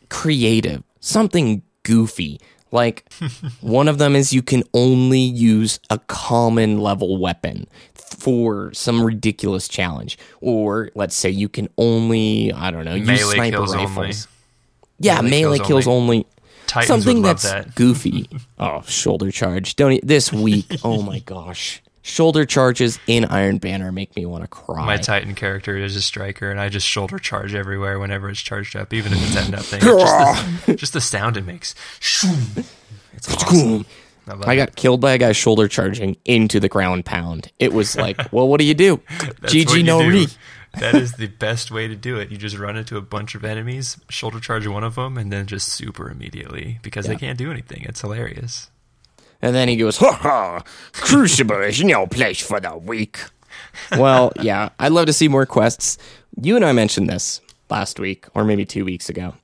creative, 0.09 0.83
something 1.01 1.63
goofy. 1.83 2.39
Like 2.73 3.11
one 3.61 3.87
of 3.87 3.99
them 3.99 4.15
is 4.15 4.33
you 4.33 4.41
can 4.41 4.63
only 4.73 5.19
use 5.19 5.79
a 5.91 5.99
common 5.99 6.79
level 6.81 7.17
weapon 7.17 7.67
for 7.93 8.73
some 8.73 9.03
ridiculous 9.03 9.67
challenge, 9.67 10.17
or 10.41 10.89
let's 10.95 11.15
say 11.15 11.29
you 11.29 11.47
can 11.49 11.69
only 11.77 12.51
I 12.51 12.71
don't 12.71 12.83
know 12.85 12.95
use 12.95 13.07
Melee 13.07 13.35
sniper 13.35 13.57
kills 13.57 13.75
rifles. 13.75 13.97
only. 13.97 14.13
Yeah, 14.99 15.21
Melee 15.21 15.29
melee, 15.29 15.57
kills 15.57 15.67
kills, 15.67 15.87
only. 15.87 16.25
only. 16.75 16.87
Something 16.87 17.21
that's 17.21 17.43
that. 17.43 17.75
goofy. 17.75 18.27
oh, 18.57 18.81
shoulder 18.87 19.29
charge. 19.29 19.75
Don't 19.75 19.91
e- 19.91 19.99
this 20.01 20.33
week. 20.33 20.65
oh 20.83 21.03
my 21.03 21.19
gosh. 21.19 21.82
Shoulder 22.05 22.45
charges 22.45 22.99
in 23.07 23.23
Iron 23.23 23.59
Banner 23.59 23.89
make 23.93 24.13
me 24.17 24.25
want 24.25 24.43
to 24.43 24.47
cry. 24.49 24.85
My 24.85 24.97
Titan 24.97 25.35
character 25.35 25.77
is 25.77 25.95
a 25.95 26.01
striker, 26.01 26.51
and 26.51 26.59
I 26.59 26.67
just 26.67 26.85
shoulder 26.85 27.17
charge 27.17 27.55
everywhere 27.55 27.97
whenever 27.97 28.29
it's 28.29 28.41
charged 28.41 28.75
up, 28.75 28.93
even 28.93 29.13
if 29.13 29.23
it's 29.23 29.37
at 29.37 29.49
nothing. 29.49 29.79
Just, 29.79 30.65
the, 30.65 30.75
just 30.77 30.93
the 30.93 30.99
sound 30.99 31.37
it 31.37 31.45
makes. 31.45 31.73
It's 33.13 33.33
awesome. 33.33 33.85
I, 34.27 34.33
I 34.33 34.53
it. 34.53 34.57
got 34.57 34.75
killed 34.75 34.99
by 34.99 35.13
a 35.13 35.17
guy 35.17 35.31
shoulder 35.31 35.69
charging 35.69 36.17
into 36.25 36.59
the 36.59 36.67
ground 36.67 37.05
pound. 37.05 37.49
It 37.57 37.71
was 37.71 37.95
like, 37.95 38.33
well, 38.33 38.49
what 38.49 38.59
do 38.59 38.65
you 38.65 38.73
do? 38.73 38.97
GG 39.43 39.85
no 39.85 40.05
re. 40.05 40.27
That 40.79 40.95
is 40.95 41.13
the 41.13 41.27
best 41.39 41.71
way 41.71 41.87
to 41.87 41.95
do 41.95 42.17
it. 42.17 42.31
You 42.31 42.37
just 42.37 42.57
run 42.57 42.75
into 42.75 42.97
a 42.97 43.01
bunch 43.01 43.33
of 43.33 43.45
enemies, 43.45 43.97
shoulder 44.09 44.41
charge 44.41 44.67
one 44.67 44.83
of 44.83 44.95
them, 44.95 45.17
and 45.17 45.31
then 45.31 45.45
just 45.45 45.69
super 45.69 46.09
immediately 46.09 46.79
because 46.81 47.05
they 47.05 47.15
can't 47.15 47.37
do 47.37 47.49
anything. 47.49 47.83
It's 47.83 48.01
hilarious. 48.01 48.69
And 49.43 49.53
then 49.53 49.67
he 49.67 49.75
goes, 49.75 49.97
ha 49.97 50.13
ha, 50.13 50.63
Crucible 50.93 51.61
is 51.63 51.83
no 51.83 52.07
place 52.07 52.39
for 52.39 52.61
the 52.61 52.77
weak. 52.77 53.19
well, 53.91 54.31
yeah, 54.39 54.69
I'd 54.79 54.93
love 54.93 55.07
to 55.07 55.13
see 55.13 55.27
more 55.27 55.45
quests. 55.45 55.97
You 56.41 56.55
and 56.55 56.63
I 56.63 56.71
mentioned 56.71 57.09
this 57.09 57.41
last 57.69 57.99
week, 57.99 58.25
or 58.33 58.45
maybe 58.45 58.63
two 58.65 58.85
weeks 58.85 59.09
ago. 59.09 59.35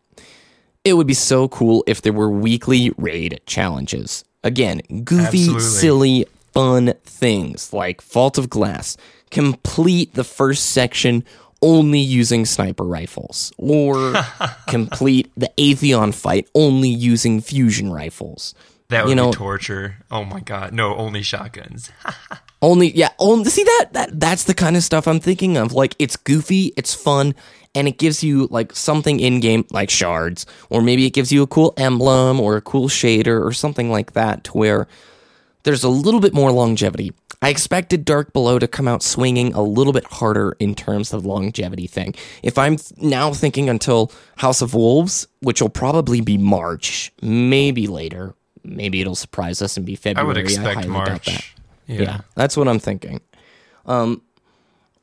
It 0.85 0.93
would 0.93 1.05
be 1.05 1.13
so 1.13 1.49
cool 1.49 1.83
if 1.85 2.01
there 2.01 2.13
were 2.13 2.29
weekly 2.29 2.93
raid 2.97 3.41
challenges. 3.45 4.23
Again, 4.41 4.81
goofy, 5.03 5.49
Absolutely. 5.49 5.59
silly, 5.59 6.25
fun 6.53 6.93
things 7.03 7.73
like 7.73 8.01
Vault 8.01 8.38
of 8.38 8.49
Glass. 8.49 8.95
Complete 9.31 10.13
the 10.13 10.23
first 10.23 10.67
section 10.71 11.25
only 11.62 11.99
using 11.99 12.45
sniper 12.45 12.85
rifles, 12.85 13.51
or 13.57 14.13
complete 14.67 15.29
the 15.35 15.51
Atheon 15.57 16.13
fight 16.13 16.47
only 16.55 16.88
using 16.88 17.41
fusion 17.41 17.91
rifles. 17.91 18.55
That 18.89 19.06
would 19.06 19.10
You 19.12 19.15
know- 19.15 19.32
be 19.32 19.36
torture. 19.38 19.97
Oh 20.12 20.23
my 20.25 20.39
god. 20.39 20.73
No, 20.73 20.95
only 20.95 21.21
shotguns. 21.23 21.91
Only 22.62 22.91
yeah, 22.91 23.08
only 23.19 23.49
see 23.49 23.63
that 23.63 23.86
that 23.93 24.19
that's 24.19 24.43
the 24.43 24.54
kind 24.54 24.75
of 24.75 24.84
stuff 24.84 25.08
I'm 25.08 25.21
thinking 25.21 25.56
of. 25.56 25.71
Like 25.71 25.95
it's 25.97 26.17
goofy, 26.17 26.73
it's 26.75 26.93
fun, 26.93 27.34
and 27.73 27.88
it 27.88 27.97
gives 27.97 28.21
you 28.21 28.47
like 28.52 28.75
something 28.75 29.21
in 29.21 29.39
game 29.39 29.63
like 29.71 29.89
shards, 29.89 30.45
or 30.69 30.82
maybe 30.82 31.06
it 31.06 31.12
gives 31.13 31.32
you 31.32 31.41
a 31.41 31.47
cool 31.47 31.73
emblem 31.78 32.38
or 32.38 32.58
a 32.58 32.62
cool 32.62 32.89
shader 32.89 33.41
or 33.41 33.54
something 33.54 33.89
like 33.89 34.12
that 34.12 34.43
to 34.43 34.52
where 34.58 34.89
there's 35.63 35.86
a 35.86 35.89
little 35.89 36.19
bit 36.19 36.34
more 36.34 36.52
longevity. 36.52 37.13
I 37.41 37.47
expected 37.47 38.04
Dark 38.04 38.34
Below 38.34 38.60
to 38.60 38.67
come 38.67 38.89
out 38.89 39.04
swinging 39.04 39.54
a 39.54 39.62
little 39.62 39.93
bit 39.93 40.04
harder 40.04 40.58
in 40.60 40.75
terms 40.75 41.13
of 41.13 41.25
longevity 41.25 41.88
thing. 41.88 42.13
If 42.43 42.58
I'm 42.58 42.75
now 42.97 43.32
thinking 43.32 43.69
until 43.69 44.12
House 44.36 44.62
of 44.62 44.73
Wolves, 44.73 45.28
which 45.39 45.62
will 45.62 45.69
probably 45.69 46.19
be 46.19 46.38
March, 46.38 47.13
maybe 47.21 47.88
later, 47.88 48.36
maybe 48.63 49.02
it'll 49.02 49.15
surprise 49.15 49.62
us 49.62 49.78
and 49.78 49.86
be 49.86 49.95
February. 49.95 50.26
I 50.26 50.28
would 50.28 50.38
expect 50.38 50.86
highly 50.86 50.88
doubt 50.88 51.24
that. 51.26 51.28
March. 51.28 51.56
Yeah. 51.88 52.22
that's 52.36 52.56
what 52.56 52.67
I'm 52.67 52.80
thinking. 52.80 53.22
Um, 53.86 54.22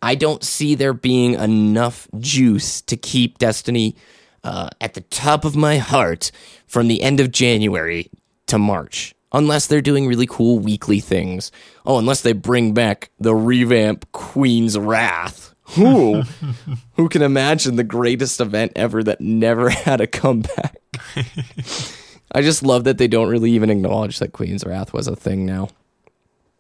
I 0.03 0.14
don't 0.14 0.45
see 0.45 0.75
there 0.75 0.92
being 0.92 1.35
enough 1.35 2.07
juice 2.19 2.81
to 2.83 2.97
keep 2.97 3.38
Destiny 3.38 3.97
uh, 4.45 4.69
at 4.81 4.95
the 4.95 5.01
top 5.01 5.45
of 5.45 5.57
my 5.57 5.79
heart 5.79 6.31
from 6.66 6.87
the 6.87 7.03
end 7.03 7.19
of 7.19 7.33
January 7.33 8.11
to 8.47 8.59
March. 8.59 9.14
Unless 9.33 9.66
they're 9.66 9.81
doing 9.81 10.07
really 10.07 10.27
cool 10.27 10.61
weekly 10.61 11.01
things. 11.01 11.51
Oh, 11.85 11.99
unless 11.99 12.23
they 12.23 12.33
bring 12.33 12.73
back 12.73 13.11
the 13.19 13.35
revamp 13.35 14.11
Queen's 14.12 14.79
Wrath. 14.79 15.55
Who? 15.71 16.23
Who 16.97 17.09
can 17.09 17.23
imagine 17.23 17.75
the 17.75 17.85
greatest 17.85 18.40
event 18.40 18.73
ever 18.77 19.03
that 19.03 19.21
never 19.21 19.69
had 19.71 20.01
a 20.01 20.07
comeback? 20.07 20.77
I 22.32 22.42
just 22.42 22.62
love 22.62 22.84
that 22.84 22.98
they 22.98 23.08
don't 23.08 23.28
really 23.28 23.52
even 23.52 23.70
acknowledge 23.70 24.18
that 24.18 24.32
Queen's 24.32 24.64
Wrath 24.64 24.92
was 24.92 25.06
a 25.06 25.16
thing 25.16 25.46
now. 25.46 25.68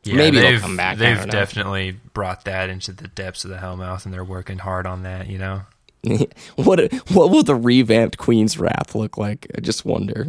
Yeah, 0.04 0.14
Maybe 0.14 0.38
they'll 0.38 0.50
they've, 0.52 0.60
come 0.60 0.76
back, 0.76 0.98
They've 0.98 1.28
definitely 1.28 1.96
brought 2.14 2.44
that 2.44 2.70
into 2.70 2.92
the 2.92 3.08
depths 3.08 3.44
of 3.44 3.50
the 3.50 3.56
Hellmouth, 3.56 4.04
and 4.04 4.14
they're 4.14 4.24
working 4.24 4.58
hard 4.58 4.86
on 4.86 5.02
that. 5.02 5.26
You 5.26 5.38
know, 5.38 5.62
what 6.56 6.92
what 7.10 7.30
will 7.30 7.42
the 7.42 7.56
revamped 7.56 8.16
Queen's 8.16 8.58
Wrath 8.58 8.94
look 8.94 9.18
like? 9.18 9.48
I 9.56 9.60
just 9.60 9.84
wonder. 9.84 10.28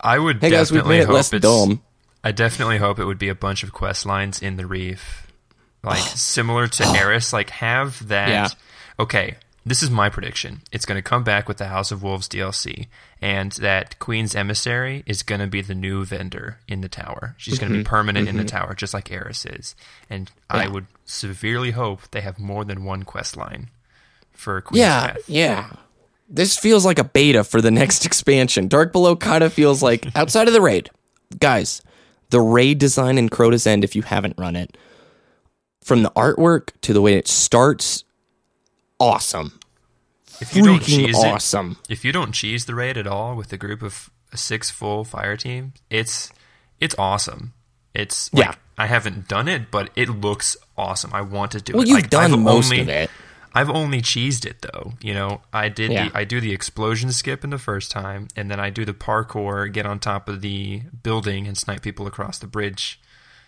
I 0.00 0.18
would 0.18 0.40
Hey 0.40 0.50
guys, 0.50 0.70
we've 0.70 0.86
made 0.86 1.00
it 1.00 1.06
hope 1.06 1.14
less 1.14 1.32
it's. 1.32 1.42
dumb. 1.42 1.82
I 2.22 2.32
definitely 2.32 2.78
hope 2.78 2.98
it 2.98 3.04
would 3.04 3.18
be 3.18 3.28
a 3.28 3.34
bunch 3.34 3.62
of 3.62 3.72
quest 3.72 4.06
lines 4.06 4.40
in 4.40 4.56
the 4.56 4.66
reef, 4.66 5.26
like 5.82 5.98
similar 6.16 6.68
to 6.68 6.84
Eris. 6.96 7.32
Like 7.32 7.50
have 7.50 8.06
that. 8.08 8.28
Yeah. 8.28 8.48
Okay, 8.98 9.36
this 9.66 9.82
is 9.82 9.90
my 9.90 10.08
prediction. 10.08 10.62
It's 10.70 10.86
going 10.86 10.96
to 10.96 11.02
come 11.02 11.24
back 11.24 11.48
with 11.48 11.56
the 11.56 11.66
House 11.66 11.90
of 11.90 12.00
Wolves 12.00 12.28
DLC, 12.28 12.86
and 13.20 13.50
that 13.52 13.98
Queen's 13.98 14.36
emissary 14.36 15.02
is 15.06 15.24
going 15.24 15.40
to 15.40 15.48
be 15.48 15.60
the 15.60 15.74
new 15.74 16.04
vendor 16.04 16.60
in 16.68 16.82
the 16.82 16.88
tower. 16.88 17.34
She's 17.36 17.58
going 17.58 17.72
to 17.72 17.78
be 17.78 17.84
permanent 17.84 18.28
in 18.28 18.36
the 18.36 18.44
tower, 18.44 18.74
just 18.74 18.94
like 18.94 19.10
Eris 19.10 19.44
is. 19.44 19.74
And 20.08 20.30
I 20.48 20.64
Mm-hmm. 20.66 20.74
Would 20.74 20.86
severely 21.04 21.72
hope 21.72 22.10
they 22.12 22.20
have 22.20 22.38
more 22.38 22.64
than 22.64 22.84
one 22.84 23.02
quest 23.02 23.36
line 23.36 23.70
for 24.32 24.60
Queen's 24.60 24.78
Yeah, 24.80 25.16
yeah. 25.26 25.70
This 26.28 26.56
feels 26.56 26.84
like 26.84 26.98
a 27.00 27.04
beta 27.04 27.42
for 27.42 27.60
the 27.60 27.70
next 27.72 28.06
expansion. 28.06 28.68
Dark 28.68 28.92
Below 28.92 29.16
kind 29.16 29.42
of 29.42 29.52
feels 29.52 29.82
like 29.82 30.06
outside 30.16 30.46
of 30.46 30.54
the 30.54 30.60
raid. 30.60 30.90
Guys, 31.40 31.82
the 32.30 32.40
raid 32.40 32.78
design 32.78 33.18
in 33.18 33.28
Crota's 33.28 33.66
End, 33.66 33.82
if 33.82 33.96
you 33.96 34.02
haven't 34.02 34.38
run 34.38 34.54
it, 34.54 34.76
from 35.82 36.02
the 36.04 36.10
artwork 36.12 36.70
to 36.82 36.92
the 36.92 37.00
way 37.02 37.14
it 37.14 37.26
starts, 37.28 38.04
awesome. 38.98 39.58
If 40.40 40.54
you 40.54 40.64
don't 40.64 40.80
Freaking 40.80 41.06
cheese 41.06 41.18
it, 41.18 41.26
awesome. 41.26 41.76
if 41.88 42.04
you 42.04 42.12
don't 42.12 42.32
cheese 42.32 42.66
the 42.66 42.74
raid 42.74 42.98
at 42.98 43.06
all 43.06 43.34
with 43.36 43.52
a 43.52 43.56
group 43.56 43.82
of 43.82 44.10
six 44.34 44.70
full 44.70 45.04
fire 45.04 45.36
team, 45.36 45.72
it's 45.90 46.30
it's 46.80 46.94
awesome. 46.98 47.54
It's 47.94 48.30
like, 48.34 48.44
Yeah. 48.46 48.54
I 48.76 48.86
haven't 48.86 49.26
done 49.28 49.48
it, 49.48 49.70
but 49.70 49.88
it 49.96 50.10
looks 50.10 50.54
awesome. 50.76 51.10
I 51.14 51.22
want 51.22 51.52
to 51.52 51.60
do 51.62 51.72
Well, 51.72 51.82
it. 51.82 51.88
you've 51.88 51.96
Like, 51.96 52.10
done 52.10 52.32
I've 52.34 52.38
most 52.38 52.66
only- 52.66 52.80
of 52.82 52.88
it. 52.90 53.10
I've 53.54 53.70
only 53.70 54.02
cheesed 54.02 54.44
it 54.44 54.60
though. 54.60 54.92
You 55.00 55.14
know, 55.14 55.40
I 55.54 55.70
did 55.70 55.90
Yeah. 55.90 56.10
the 56.10 56.18
I 56.18 56.24
do 56.24 56.42
the 56.42 56.52
explosion 56.52 57.10
skip 57.10 57.42
in 57.42 57.48
the 57.48 57.58
first 57.58 57.90
time, 57.90 58.28
and 58.36 58.50
then 58.50 58.60
I 58.60 58.68
do 58.68 58.84
the 58.84 58.92
parkour, 58.92 59.72
get 59.72 59.86
on 59.86 59.98
top 59.98 60.28
of 60.28 60.42
the 60.42 60.82
building 61.02 61.46
and 61.46 61.56
snipe 61.56 61.80
people 61.80 62.06
across 62.06 62.36
the 62.38 62.46
bridge 62.46 63.00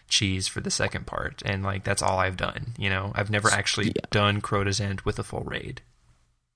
cheese 0.08 0.48
for 0.48 0.60
the 0.60 0.70
second 0.70 1.06
part. 1.06 1.42
And 1.44 1.62
like 1.62 1.84
that's 1.84 2.02
all 2.02 2.18
I've 2.18 2.36
done. 2.36 2.74
You 2.78 2.90
know, 2.90 3.12
I've 3.14 3.30
never 3.30 3.50
actually 3.50 3.92
done 4.10 4.40
Crota's 4.40 4.80
End 4.80 5.02
with 5.02 5.18
a 5.18 5.24
full 5.24 5.44
raid. 5.44 5.82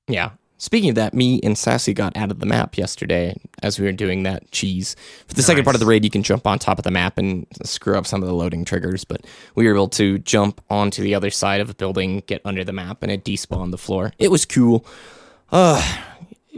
Yeah. 0.08 0.30
Speaking 0.58 0.90
of 0.90 0.94
that, 0.94 1.12
me 1.12 1.40
and 1.42 1.58
Sassy 1.58 1.92
got 1.92 2.16
out 2.16 2.30
of 2.30 2.38
the 2.38 2.46
map 2.46 2.78
yesterday 2.78 3.34
as 3.64 3.80
we 3.80 3.86
were 3.86 3.90
doing 3.90 4.22
that 4.22 4.48
cheese. 4.52 4.94
For 5.26 5.34
the 5.34 5.42
second 5.42 5.64
part 5.64 5.74
of 5.74 5.80
the 5.80 5.86
raid, 5.86 6.04
you 6.04 6.10
can 6.10 6.22
jump 6.22 6.46
on 6.46 6.60
top 6.60 6.78
of 6.78 6.84
the 6.84 6.90
map 6.92 7.18
and 7.18 7.48
screw 7.64 7.98
up 7.98 8.06
some 8.06 8.22
of 8.22 8.28
the 8.28 8.34
loading 8.34 8.64
triggers, 8.64 9.02
but 9.02 9.26
we 9.56 9.66
were 9.66 9.74
able 9.74 9.88
to 9.88 10.20
jump 10.20 10.60
onto 10.70 11.02
the 11.02 11.16
other 11.16 11.30
side 11.30 11.60
of 11.60 11.66
the 11.66 11.74
building, 11.74 12.22
get 12.28 12.42
under 12.44 12.62
the 12.62 12.72
map, 12.72 13.02
and 13.02 13.10
it 13.10 13.24
despawned 13.24 13.72
the 13.72 13.78
floor. 13.78 14.12
It 14.20 14.30
was 14.30 14.46
cool. 14.46 14.86
Uh, 15.50 15.82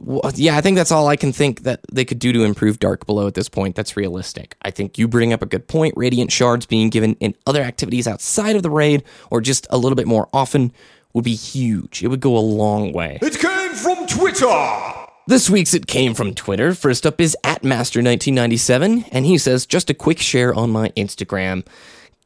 well, 0.00 0.32
yeah, 0.34 0.56
I 0.56 0.60
think 0.60 0.76
that's 0.76 0.92
all 0.92 1.08
I 1.08 1.16
can 1.16 1.32
think 1.32 1.62
that 1.62 1.80
they 1.92 2.04
could 2.04 2.18
do 2.18 2.32
to 2.32 2.44
improve 2.44 2.78
Dark 2.78 3.06
Below 3.06 3.26
at 3.26 3.34
this 3.34 3.48
point. 3.48 3.76
That's 3.76 3.96
realistic. 3.96 4.56
I 4.62 4.70
think 4.70 4.98
you 4.98 5.06
bring 5.06 5.32
up 5.32 5.42
a 5.42 5.46
good 5.46 5.68
point. 5.68 5.94
Radiant 5.96 6.32
shards 6.32 6.66
being 6.66 6.90
given 6.90 7.14
in 7.20 7.34
other 7.46 7.62
activities 7.62 8.08
outside 8.08 8.56
of 8.56 8.62
the 8.62 8.70
raid 8.70 9.04
or 9.30 9.40
just 9.40 9.66
a 9.70 9.78
little 9.78 9.96
bit 9.96 10.06
more 10.06 10.28
often 10.32 10.72
would 11.12 11.24
be 11.24 11.34
huge. 11.34 12.02
It 12.02 12.08
would 12.08 12.20
go 12.20 12.36
a 12.36 12.38
long 12.38 12.92
way. 12.92 13.18
It 13.22 13.38
came 13.38 13.72
from 13.74 14.06
Twitter! 14.06 14.92
This 15.26 15.48
week's 15.48 15.72
It 15.72 15.86
Came 15.86 16.12
from 16.12 16.34
Twitter. 16.34 16.74
First 16.74 17.06
up 17.06 17.18
is 17.18 17.34
at 17.44 17.62
Master1997, 17.62 19.08
and 19.10 19.24
he 19.24 19.38
says, 19.38 19.64
just 19.64 19.88
a 19.88 19.94
quick 19.94 20.18
share 20.18 20.54
on 20.54 20.70
my 20.70 20.90
Instagram. 20.90 21.66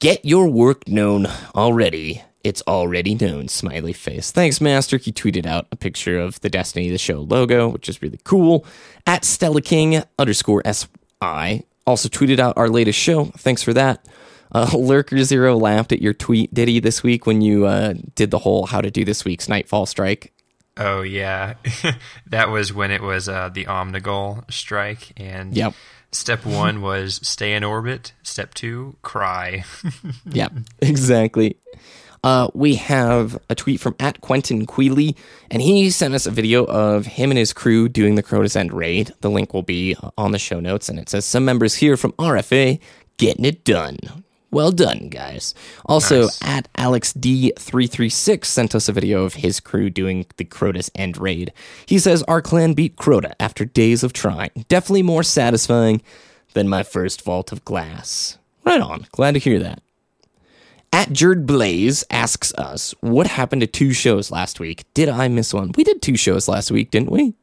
Get 0.01 0.25
your 0.25 0.49
work 0.49 0.89
known 0.89 1.29
already. 1.55 2.23
It's 2.49 2.63
already 2.67 3.15
known, 3.15 3.49
smiley 3.49 3.93
face. 3.93 4.33
Thanks, 4.33 4.59
Master. 4.59 4.97
He 4.97 5.13
tweeted 5.13 5.45
out 5.45 5.67
a 5.71 5.77
picture 5.77 6.19
of 6.19 6.41
the 6.41 6.49
Destiny 6.49 6.87
of 6.87 6.93
the 6.93 6.99
Show 6.99 7.21
logo, 7.21 7.69
which 7.69 7.91
is 7.91 8.01
really 8.01 8.19
cool. 8.25 8.65
At 9.07 9.27
Stella 9.27 9.61
King 9.61 10.03
underscore 10.19 10.63
SI 10.65 11.67
also 11.87 12.09
tweeted 12.09 12.39
out 12.39 12.57
our 12.57 12.71
latest 12.71 12.99
show. 12.99 13.27
Thanks 13.37 13.63
for 13.63 13.75
that. 13.75 14.03
Uh, 14.51 14.71
Lurker 14.75 15.23
Zero 15.25 15.59
laughed 15.59 15.93
at 15.93 16.01
your 16.01 16.15
tweet, 16.15 16.55
did 16.55 16.69
he, 16.69 16.81
this 16.81 17.03
week 17.03 17.27
when 17.27 17.43
you 17.43 17.67
uh, 17.67 17.93
did 18.15 18.31
the 18.31 18.39
whole 18.39 18.65
how 18.65 18.81
to 18.81 18.91
do 18.91 19.05
this 19.05 19.27
week's 19.27 19.47
Nightfall 19.47 19.85
Strike? 19.85 20.33
Oh 20.79 21.03
yeah, 21.03 21.55
that 22.29 22.49
was 22.49 22.73
when 22.73 22.91
it 22.91 23.03
was 23.03 23.29
uh, 23.29 23.51
the 23.51 23.67
Omnigul 23.67 24.51
strike, 24.51 25.13
and 25.19 25.55
Yep. 25.55 25.75
step 26.13 26.47
one 26.47 26.81
was 26.81 27.21
stay 27.23 27.53
in 27.53 27.63
orbit. 27.63 28.15
Step 28.23 28.55
two, 28.55 28.97
cry. 29.03 29.65
yeah, 30.25 30.49
exactly. 30.81 31.59
Uh, 32.25 32.49
we 32.55 32.75
have 32.77 33.39
a 33.49 33.55
tweet 33.55 33.81
from 33.81 33.95
at 34.01 34.21
Quentin 34.21 34.67
Queely, 34.67 35.15
and 35.51 35.63
he 35.63 35.91
sent 35.91 36.15
us 36.15 36.27
a 36.27 36.31
video 36.31 36.65
of 36.65 37.07
him 37.07 37.31
and 37.31 37.39
his 37.39 37.53
crew 37.53 37.89
doing 37.89 38.15
the 38.17 38.23
Crota's 38.23 38.57
End 38.57 38.73
raid. 38.73 39.13
The 39.21 39.31
link 39.31 39.55
will 39.55 39.63
be 39.63 39.97
on 40.17 40.33
the 40.33 40.39
show 40.39 40.61
notes, 40.61 40.89
and 40.89 40.99
it 40.99 41.09
says 41.09 41.25
some 41.25 41.45
members 41.45 41.75
here 41.77 41.97
from 41.97 42.13
RFA 42.13 42.81
getting 43.19 43.45
it 43.45 43.65
done. 43.65 43.99
Well 44.51 44.71
done, 44.73 45.11
guys. 45.11 45.55
Also, 45.85 46.23
Nice. 46.23 46.39
at 46.43 46.73
AlexD336 46.75 48.45
sent 48.47 48.75
us 48.75 48.89
a 48.89 48.93
video 48.93 49.25
of 49.25 49.35
his 49.35 49.61
crew 49.61 49.91
doing 49.91 50.25
the 50.39 50.45
Crota's 50.45 50.91
End 50.95 51.19
raid. 51.19 51.53
He 51.87 51.99
says, 51.99 52.23
Our 52.25 52.41
clan 52.41 52.73
beat 52.73 52.97
Crota 52.97 53.33
after 53.39 53.65
days 53.67 54.03
of 54.03 54.13
trying. 54.15 54.51
Definitely 54.69 55.03
more 55.03 55.23
satisfying 55.23 56.01
than 56.55 56.69
my 56.69 56.83
first 56.83 57.23
vault 57.23 57.53
of 57.53 57.65
glass. 57.67 58.39
Right 58.65 58.81
on. 58.81 59.07
Glad 59.13 59.33
to 59.35 59.39
hear 59.41 59.59
that. 59.59 59.83
At 60.93 61.09
Jerd 61.11 61.47
Blaze 61.47 62.05
asks 62.11 62.53
us, 62.55 62.95
What 63.01 63.27
happened 63.27 63.61
to 63.61 63.67
two 63.67 63.93
shows 63.93 64.31
last 64.31 64.59
week? 64.59 64.85
Did 64.95 65.09
I 65.09 65.29
miss 65.29 65.53
one? 65.53 65.73
We 65.77 65.85
did 65.85 66.01
two 66.03 66.17
shows 66.17 66.49
last 66.49 66.71
week, 66.71 66.91
didn't 66.91 67.11
we? 67.11 67.35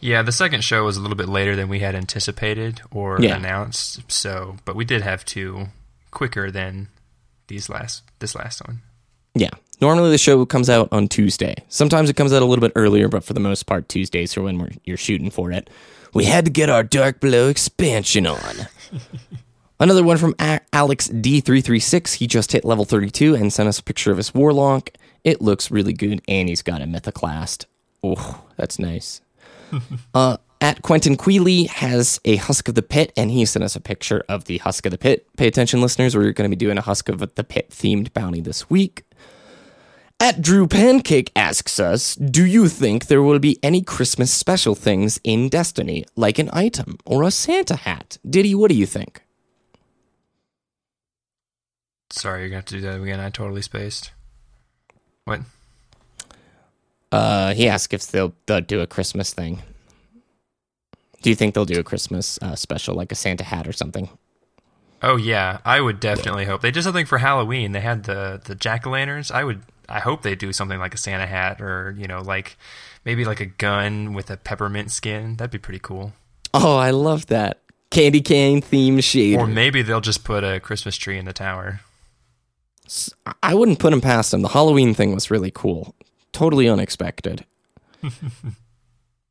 Yeah, 0.00 0.22
the 0.22 0.32
second 0.32 0.62
show 0.64 0.84
was 0.84 0.96
a 0.96 1.00
little 1.00 1.16
bit 1.16 1.28
later 1.28 1.54
than 1.54 1.68
we 1.68 1.80
had 1.80 1.94
anticipated 1.94 2.80
or 2.90 3.20
Yeah. 3.20 3.36
announced. 3.36 4.00
So, 4.10 4.56
but 4.64 4.74
we 4.76 4.84
did 4.84 5.02
have 5.02 5.24
two 5.24 5.68
quicker 6.10 6.50
than 6.50 6.88
these 7.48 7.68
last 7.68 8.02
this 8.18 8.34
last 8.34 8.66
one. 8.66 8.82
Yeah. 9.34 9.50
Normally 9.80 10.10
the 10.10 10.18
show 10.18 10.44
comes 10.46 10.70
out 10.70 10.88
on 10.92 11.08
Tuesday. 11.08 11.54
Sometimes 11.68 12.08
it 12.08 12.14
comes 12.16 12.32
out 12.32 12.42
a 12.42 12.44
little 12.44 12.60
bit 12.60 12.72
earlier, 12.76 13.08
but 13.08 13.24
for 13.24 13.32
the 13.32 13.40
most 13.40 13.64
part, 13.66 13.88
Tuesdays 13.88 14.36
are 14.36 14.42
when 14.42 14.58
we're, 14.58 14.70
you're 14.84 14.96
shooting 14.96 15.30
for 15.30 15.50
it. 15.50 15.68
We 16.14 16.24
had 16.24 16.44
to 16.44 16.50
get 16.52 16.70
our 16.70 16.82
Dark 16.84 17.20
Below 17.20 17.48
expansion 17.48 18.26
on. 18.26 18.38
Another 19.82 20.04
one 20.04 20.16
from 20.16 20.36
Alex 20.38 21.08
D336. 21.08 22.14
He 22.14 22.28
just 22.28 22.52
hit 22.52 22.64
level 22.64 22.84
32 22.84 23.34
and 23.34 23.52
sent 23.52 23.68
us 23.68 23.80
a 23.80 23.82
picture 23.82 24.12
of 24.12 24.16
his 24.16 24.32
Warlock. 24.32 24.90
It 25.24 25.42
looks 25.42 25.72
really 25.72 25.92
good, 25.92 26.22
and 26.28 26.48
he's 26.48 26.62
got 26.62 26.80
a 26.80 26.84
Mythoclast. 26.84 27.64
Oh, 28.00 28.44
that's 28.56 28.78
nice. 28.78 29.22
uh, 30.14 30.36
at 30.60 30.82
Quentin 30.82 31.16
Queely 31.16 31.64
has 31.64 32.20
a 32.24 32.36
Husk 32.36 32.68
of 32.68 32.76
the 32.76 32.82
Pit, 32.82 33.12
and 33.16 33.32
he 33.32 33.44
sent 33.44 33.64
us 33.64 33.74
a 33.74 33.80
picture 33.80 34.22
of 34.28 34.44
the 34.44 34.58
Husk 34.58 34.86
of 34.86 34.92
the 34.92 34.98
Pit. 34.98 35.26
Pay 35.36 35.48
attention, 35.48 35.80
listeners. 35.80 36.16
We're 36.16 36.30
going 36.30 36.48
to 36.48 36.56
be 36.56 36.64
doing 36.64 36.78
a 36.78 36.82
Husk 36.82 37.08
of 37.08 37.18
the 37.34 37.42
Pit 37.42 37.70
themed 37.70 38.12
bounty 38.12 38.40
this 38.40 38.70
week. 38.70 39.02
At 40.20 40.40
Drew 40.40 40.68
Pancake 40.68 41.32
asks 41.34 41.80
us, 41.80 42.14
Do 42.14 42.46
you 42.46 42.68
think 42.68 43.06
there 43.06 43.20
will 43.20 43.40
be 43.40 43.58
any 43.64 43.82
Christmas 43.82 44.32
special 44.32 44.76
things 44.76 45.18
in 45.24 45.48
Destiny, 45.48 46.04
like 46.14 46.38
an 46.38 46.50
item 46.52 46.98
or 47.04 47.24
a 47.24 47.32
Santa 47.32 47.74
hat? 47.74 48.18
Diddy, 48.24 48.54
what 48.54 48.68
do 48.68 48.76
you 48.76 48.86
think? 48.86 49.21
Sorry, 52.12 52.40
you're 52.40 52.50
gonna 52.50 52.58
have 52.58 52.66
to 52.66 52.74
do 52.74 52.80
that 52.82 53.00
again. 53.00 53.20
I 53.20 53.30
totally 53.30 53.62
spaced. 53.62 54.12
What? 55.24 55.40
Uh, 57.10 57.54
he 57.54 57.68
asked 57.68 57.92
if 57.92 58.06
they'll, 58.06 58.34
they'll 58.46 58.60
do 58.60 58.80
a 58.80 58.86
Christmas 58.86 59.32
thing. 59.32 59.62
Do 61.22 61.30
you 61.30 61.36
think 61.36 61.54
they'll 61.54 61.64
do 61.64 61.78
a 61.78 61.84
Christmas 61.84 62.38
uh, 62.42 62.56
special, 62.56 62.94
like 62.94 63.12
a 63.12 63.14
Santa 63.14 63.44
hat 63.44 63.66
or 63.66 63.72
something? 63.72 64.08
Oh 65.02 65.16
yeah, 65.16 65.58
I 65.64 65.80
would 65.80 66.00
definitely 66.00 66.44
hope 66.44 66.60
they 66.60 66.70
did 66.70 66.82
something 66.82 67.06
for 67.06 67.18
Halloween. 67.18 67.72
They 67.72 67.80
had 67.80 68.04
the 68.04 68.40
the 68.44 68.54
jack 68.54 68.86
o' 68.86 68.90
lanterns. 68.90 69.30
I 69.30 69.42
would. 69.42 69.62
I 69.88 69.98
hope 69.98 70.22
they 70.22 70.36
do 70.36 70.52
something 70.52 70.78
like 70.78 70.94
a 70.94 70.98
Santa 70.98 71.26
hat 71.26 71.60
or 71.60 71.94
you 71.98 72.06
know 72.06 72.20
like 72.20 72.56
maybe 73.04 73.24
like 73.24 73.40
a 73.40 73.46
gun 73.46 74.14
with 74.14 74.30
a 74.30 74.36
peppermint 74.36 74.92
skin. 74.92 75.36
That'd 75.36 75.50
be 75.50 75.58
pretty 75.58 75.80
cool. 75.80 76.12
Oh, 76.54 76.76
I 76.76 76.90
love 76.90 77.26
that. 77.26 77.60
Candy 77.90 78.20
cane 78.20 78.60
theme 78.60 79.00
shade. 79.00 79.38
Or 79.38 79.46
maybe 79.46 79.82
they'll 79.82 80.00
just 80.00 80.24
put 80.24 80.44
a 80.44 80.60
Christmas 80.60 80.96
tree 80.96 81.18
in 81.18 81.24
the 81.24 81.32
tower. 81.32 81.80
I 83.42 83.54
wouldn't 83.54 83.78
put 83.78 83.92
him 83.92 84.00
past 84.00 84.34
him. 84.34 84.42
The 84.42 84.48
Halloween 84.48 84.94
thing 84.94 85.14
was 85.14 85.30
really 85.30 85.50
cool. 85.50 85.94
Totally 86.32 86.68
unexpected. 86.68 87.44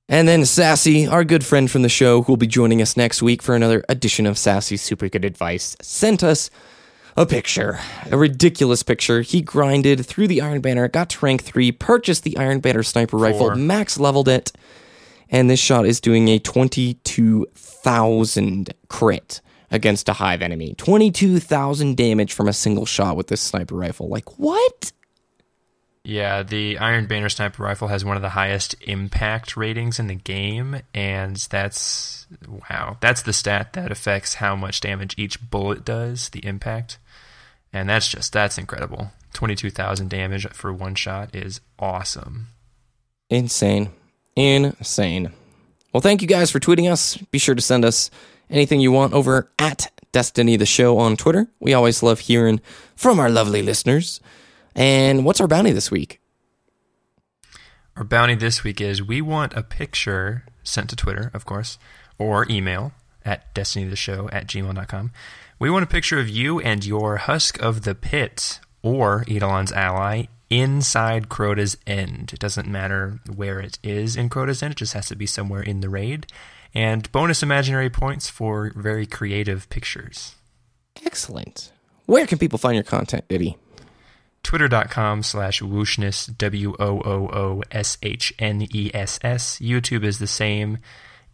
and 0.10 0.28
then 0.28 0.46
Sassy, 0.46 1.08
our 1.08 1.24
good 1.24 1.46
friend 1.46 1.70
from 1.70 1.82
the 1.82 1.90
show, 1.90 2.24
who 2.24 2.32
will 2.32 2.38
be 2.38 2.48
joining 2.48 2.82
us 2.82 2.98
next 2.98 3.22
week 3.22 3.42
for 3.42 3.56
another 3.56 3.84
edition 3.90 4.26
of 4.26 4.38
Sassy's 4.38 4.82
Super 4.82 5.10
Good 5.10 5.26
Advice, 5.26 5.76
sent 5.82 6.24
us 6.24 6.50
a 7.18 7.26
picture. 7.26 7.80
A 8.10 8.18
ridiculous 8.18 8.84
picture. 8.84 9.22
He 9.22 9.42
grinded 9.42 10.06
through 10.06 10.28
the 10.28 10.42
Iron 10.42 10.62
Banner, 10.62 10.88
got 10.88 11.10
to 11.10 11.26
rank 11.26 11.44
3, 11.44 11.74
purchased 11.74 12.24
the 12.24 12.38
Iron 12.38 12.62
Banner 12.62 12.84
sniper 12.84 13.18
rifle, 13.18 13.54
max 13.56 14.00
leveled 14.00 14.30
it, 14.30 14.54
and 15.30 15.50
this 15.50 15.60
shot 15.60 15.86
is 15.86 16.00
doing 16.00 16.30
a 16.30 16.40
22,000 16.40 18.74
crit 18.88 19.42
against 19.72 20.10
a 20.10 20.14
hive 20.14 20.42
enemy. 20.42 20.76
22,000 20.78 21.98
damage 21.98 22.34
from 22.34 22.48
a 22.48 22.54
single 22.54 22.86
shot 22.86 23.16
with 23.16 23.28
this 23.28 23.42
sniper 23.42 23.76
rifle. 23.76 24.10
Like, 24.10 24.38
what? 24.38 24.92
Yeah, 26.04 26.44
the 26.44 26.78
Iron 26.80 27.06
Banner 27.06 27.30
sniper 27.30 27.64
rifle 27.64 27.88
has 27.88 28.04
one 28.04 28.16
of 28.16 28.22
the 28.22 28.30
highest 28.30 28.76
impact 28.82 29.56
ratings 29.56 30.00
in 30.00 30.08
the 30.08 30.16
game, 30.16 30.82
and 30.96 31.36
that's 31.36 32.26
wow. 32.70 32.98
That's 33.02 33.22
the 33.22 33.34
stat 33.34 33.74
that 33.74 33.92
affects 33.92 34.36
how 34.36 34.56
much 34.56 34.82
damage 34.82 35.14
each 35.18 35.50
bullet 35.50 35.86
does, 35.86 36.30
the 36.30 36.44
impact. 36.46 36.98
And 37.72 37.88
that's 37.88 38.08
just 38.08 38.34
that's 38.34 38.58
incredible. 38.58 39.12
22,000 39.34 40.10
damage 40.10 40.48
for 40.50 40.74
one 40.74 40.96
shot 40.96 41.36
is 41.36 41.62
awesome. 41.80 42.48
Insane. 43.30 43.92
Insane. 44.36 45.32
Well, 45.94 46.02
thank 46.02 46.22
you 46.22 46.28
guys 46.28 46.52
for 46.52 46.60
tweeting 46.60 46.92
us. 46.92 47.16
Be 47.18 47.38
sure 47.38 47.56
to 47.56 47.62
send 47.62 47.86
us 47.86 48.10
anything 48.52 48.80
you 48.80 48.92
want 48.92 49.14
over 49.14 49.52
at 49.58 49.92
Destiny 50.12 50.58
the 50.58 50.66
Show 50.66 50.98
on 50.98 51.18
Twitter. 51.18 51.48
We 51.60 51.74
always 51.74 52.04
love 52.04 52.20
hearing 52.20 52.62
from 52.96 53.20
our 53.20 53.30
lovely 53.30 53.62
listeners. 53.62 54.20
And 54.76 55.26
what's 55.26 55.42
our 55.42 55.48
bounty 55.48 55.72
this 55.72 55.90
week? 55.90 56.20
Our 57.96 58.04
bounty 58.04 58.36
this 58.36 58.64
week 58.64 58.80
is 58.80 59.02
we 59.02 59.22
want 59.22 59.54
a 59.54 59.64
picture 59.64 60.46
sent 60.64 60.90
to 60.90 60.96
Twitter, 60.96 61.32
of 61.34 61.46
course, 61.46 61.78
or 62.18 62.46
email 62.50 62.94
at 63.26 63.54
destinytheshow 63.54 64.30
at 64.32 64.48
gmail.com. 64.48 65.12
We 65.60 65.70
want 65.70 65.84
a 65.84 65.88
picture 65.88 66.20
of 66.20 66.30
you 66.30 66.60
and 66.60 66.86
your 66.86 67.18
Husk 67.18 67.62
of 67.62 67.84
the 67.84 67.96
Pit 67.96 68.60
or 68.82 69.24
Eidolon's 69.28 69.72
ally 69.72 70.26
inside 70.50 71.30
Crota's 71.30 71.78
End. 71.86 72.32
It 72.34 72.40
doesn't 72.40 72.68
matter 72.68 73.20
where 73.34 73.60
it 73.60 73.78
is 73.84 74.16
in 74.16 74.30
Crota's 74.30 74.64
End, 74.64 74.74
it 74.74 74.78
just 74.78 74.94
has 74.94 75.08
to 75.08 75.16
be 75.16 75.26
somewhere 75.26 75.62
in 75.62 75.82
the 75.82 75.90
raid. 75.90 76.28
And 76.74 77.12
bonus 77.12 77.44
imaginary 77.44 77.90
points 77.90 78.30
for 78.30 78.72
very 78.76 79.06
creative 79.06 79.70
pictures. 79.70 80.36
Excellent. 81.06 81.72
Where 82.06 82.26
can 82.26 82.38
people 82.38 82.60
find 82.60 82.76
your 82.76 82.84
content, 82.84 83.28
Diddy? 83.28 83.58
Twitter.com 84.44 85.24
slash 85.24 85.62
wooshness, 85.62 86.36
W 86.38 86.76
O 86.80 87.02
O 87.02 87.30
O 87.32 87.64
S 87.72 87.98
H 88.02 88.34
N 88.40 88.68
E 88.74 88.90
S 88.94 89.20
S. 89.22 89.60
YouTube 89.60 90.04
is 90.04 90.20
the 90.20 90.28
same. 90.28 90.80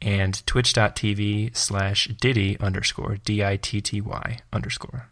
And 0.01 0.45
twitch.tv 0.45 1.55
slash 1.55 2.07
diddy 2.21 2.59
underscore, 2.59 3.17
D 3.25 3.43
I 3.43 3.57
T 3.57 3.81
T 3.81 4.01
Y 4.01 4.39
underscore. 4.53 5.09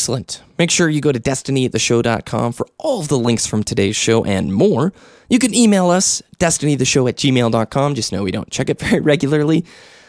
Excellent. 0.00 0.42
Make 0.56 0.70
sure 0.70 0.88
you 0.88 1.02
go 1.02 1.12
to 1.12 1.20
destinytheshow.com 1.20 2.52
for 2.52 2.66
all 2.78 3.00
of 3.00 3.08
the 3.08 3.18
links 3.18 3.44
from 3.44 3.62
today's 3.62 3.96
show 3.96 4.24
and 4.24 4.50
more. 4.50 4.94
You 5.28 5.38
can 5.38 5.54
email 5.54 5.90
us, 5.90 6.22
destinytheshow 6.38 7.06
at 7.06 7.16
gmail.com. 7.16 7.94
Just 7.94 8.10
know 8.10 8.22
we 8.22 8.30
don't 8.30 8.50
check 8.50 8.70
it 8.70 8.80
very 8.80 9.00
regularly. 9.00 9.66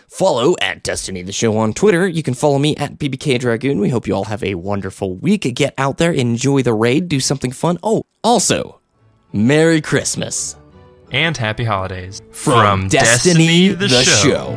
Follow 0.07 0.55
at 0.61 0.81
Destiny 0.81 1.23
the 1.23 1.33
Show 1.33 1.57
on 1.57 1.73
Twitter. 1.73 2.07
You 2.07 2.23
can 2.23 2.35
follow 2.35 2.57
me 2.57 2.73
at 2.77 2.99
BBK 2.99 3.41
Dragoon. 3.41 3.81
We 3.81 3.89
hope 3.89 4.07
you 4.07 4.15
all 4.15 4.23
have 4.23 4.45
a 4.45 4.55
wonderful 4.55 5.17
week. 5.17 5.41
Get 5.55 5.73
out 5.77 5.97
there, 5.97 6.13
enjoy 6.13 6.61
the 6.61 6.73
raid, 6.73 7.09
do 7.09 7.19
something 7.19 7.51
fun. 7.51 7.77
Oh, 7.83 8.03
also, 8.23 8.79
Merry 9.33 9.81
Christmas 9.81 10.55
And 11.11 11.35
happy 11.35 11.65
holidays 11.65 12.21
from, 12.31 12.87
Destiny, 12.87 13.67
the, 13.67 13.89
show. 13.89 14.55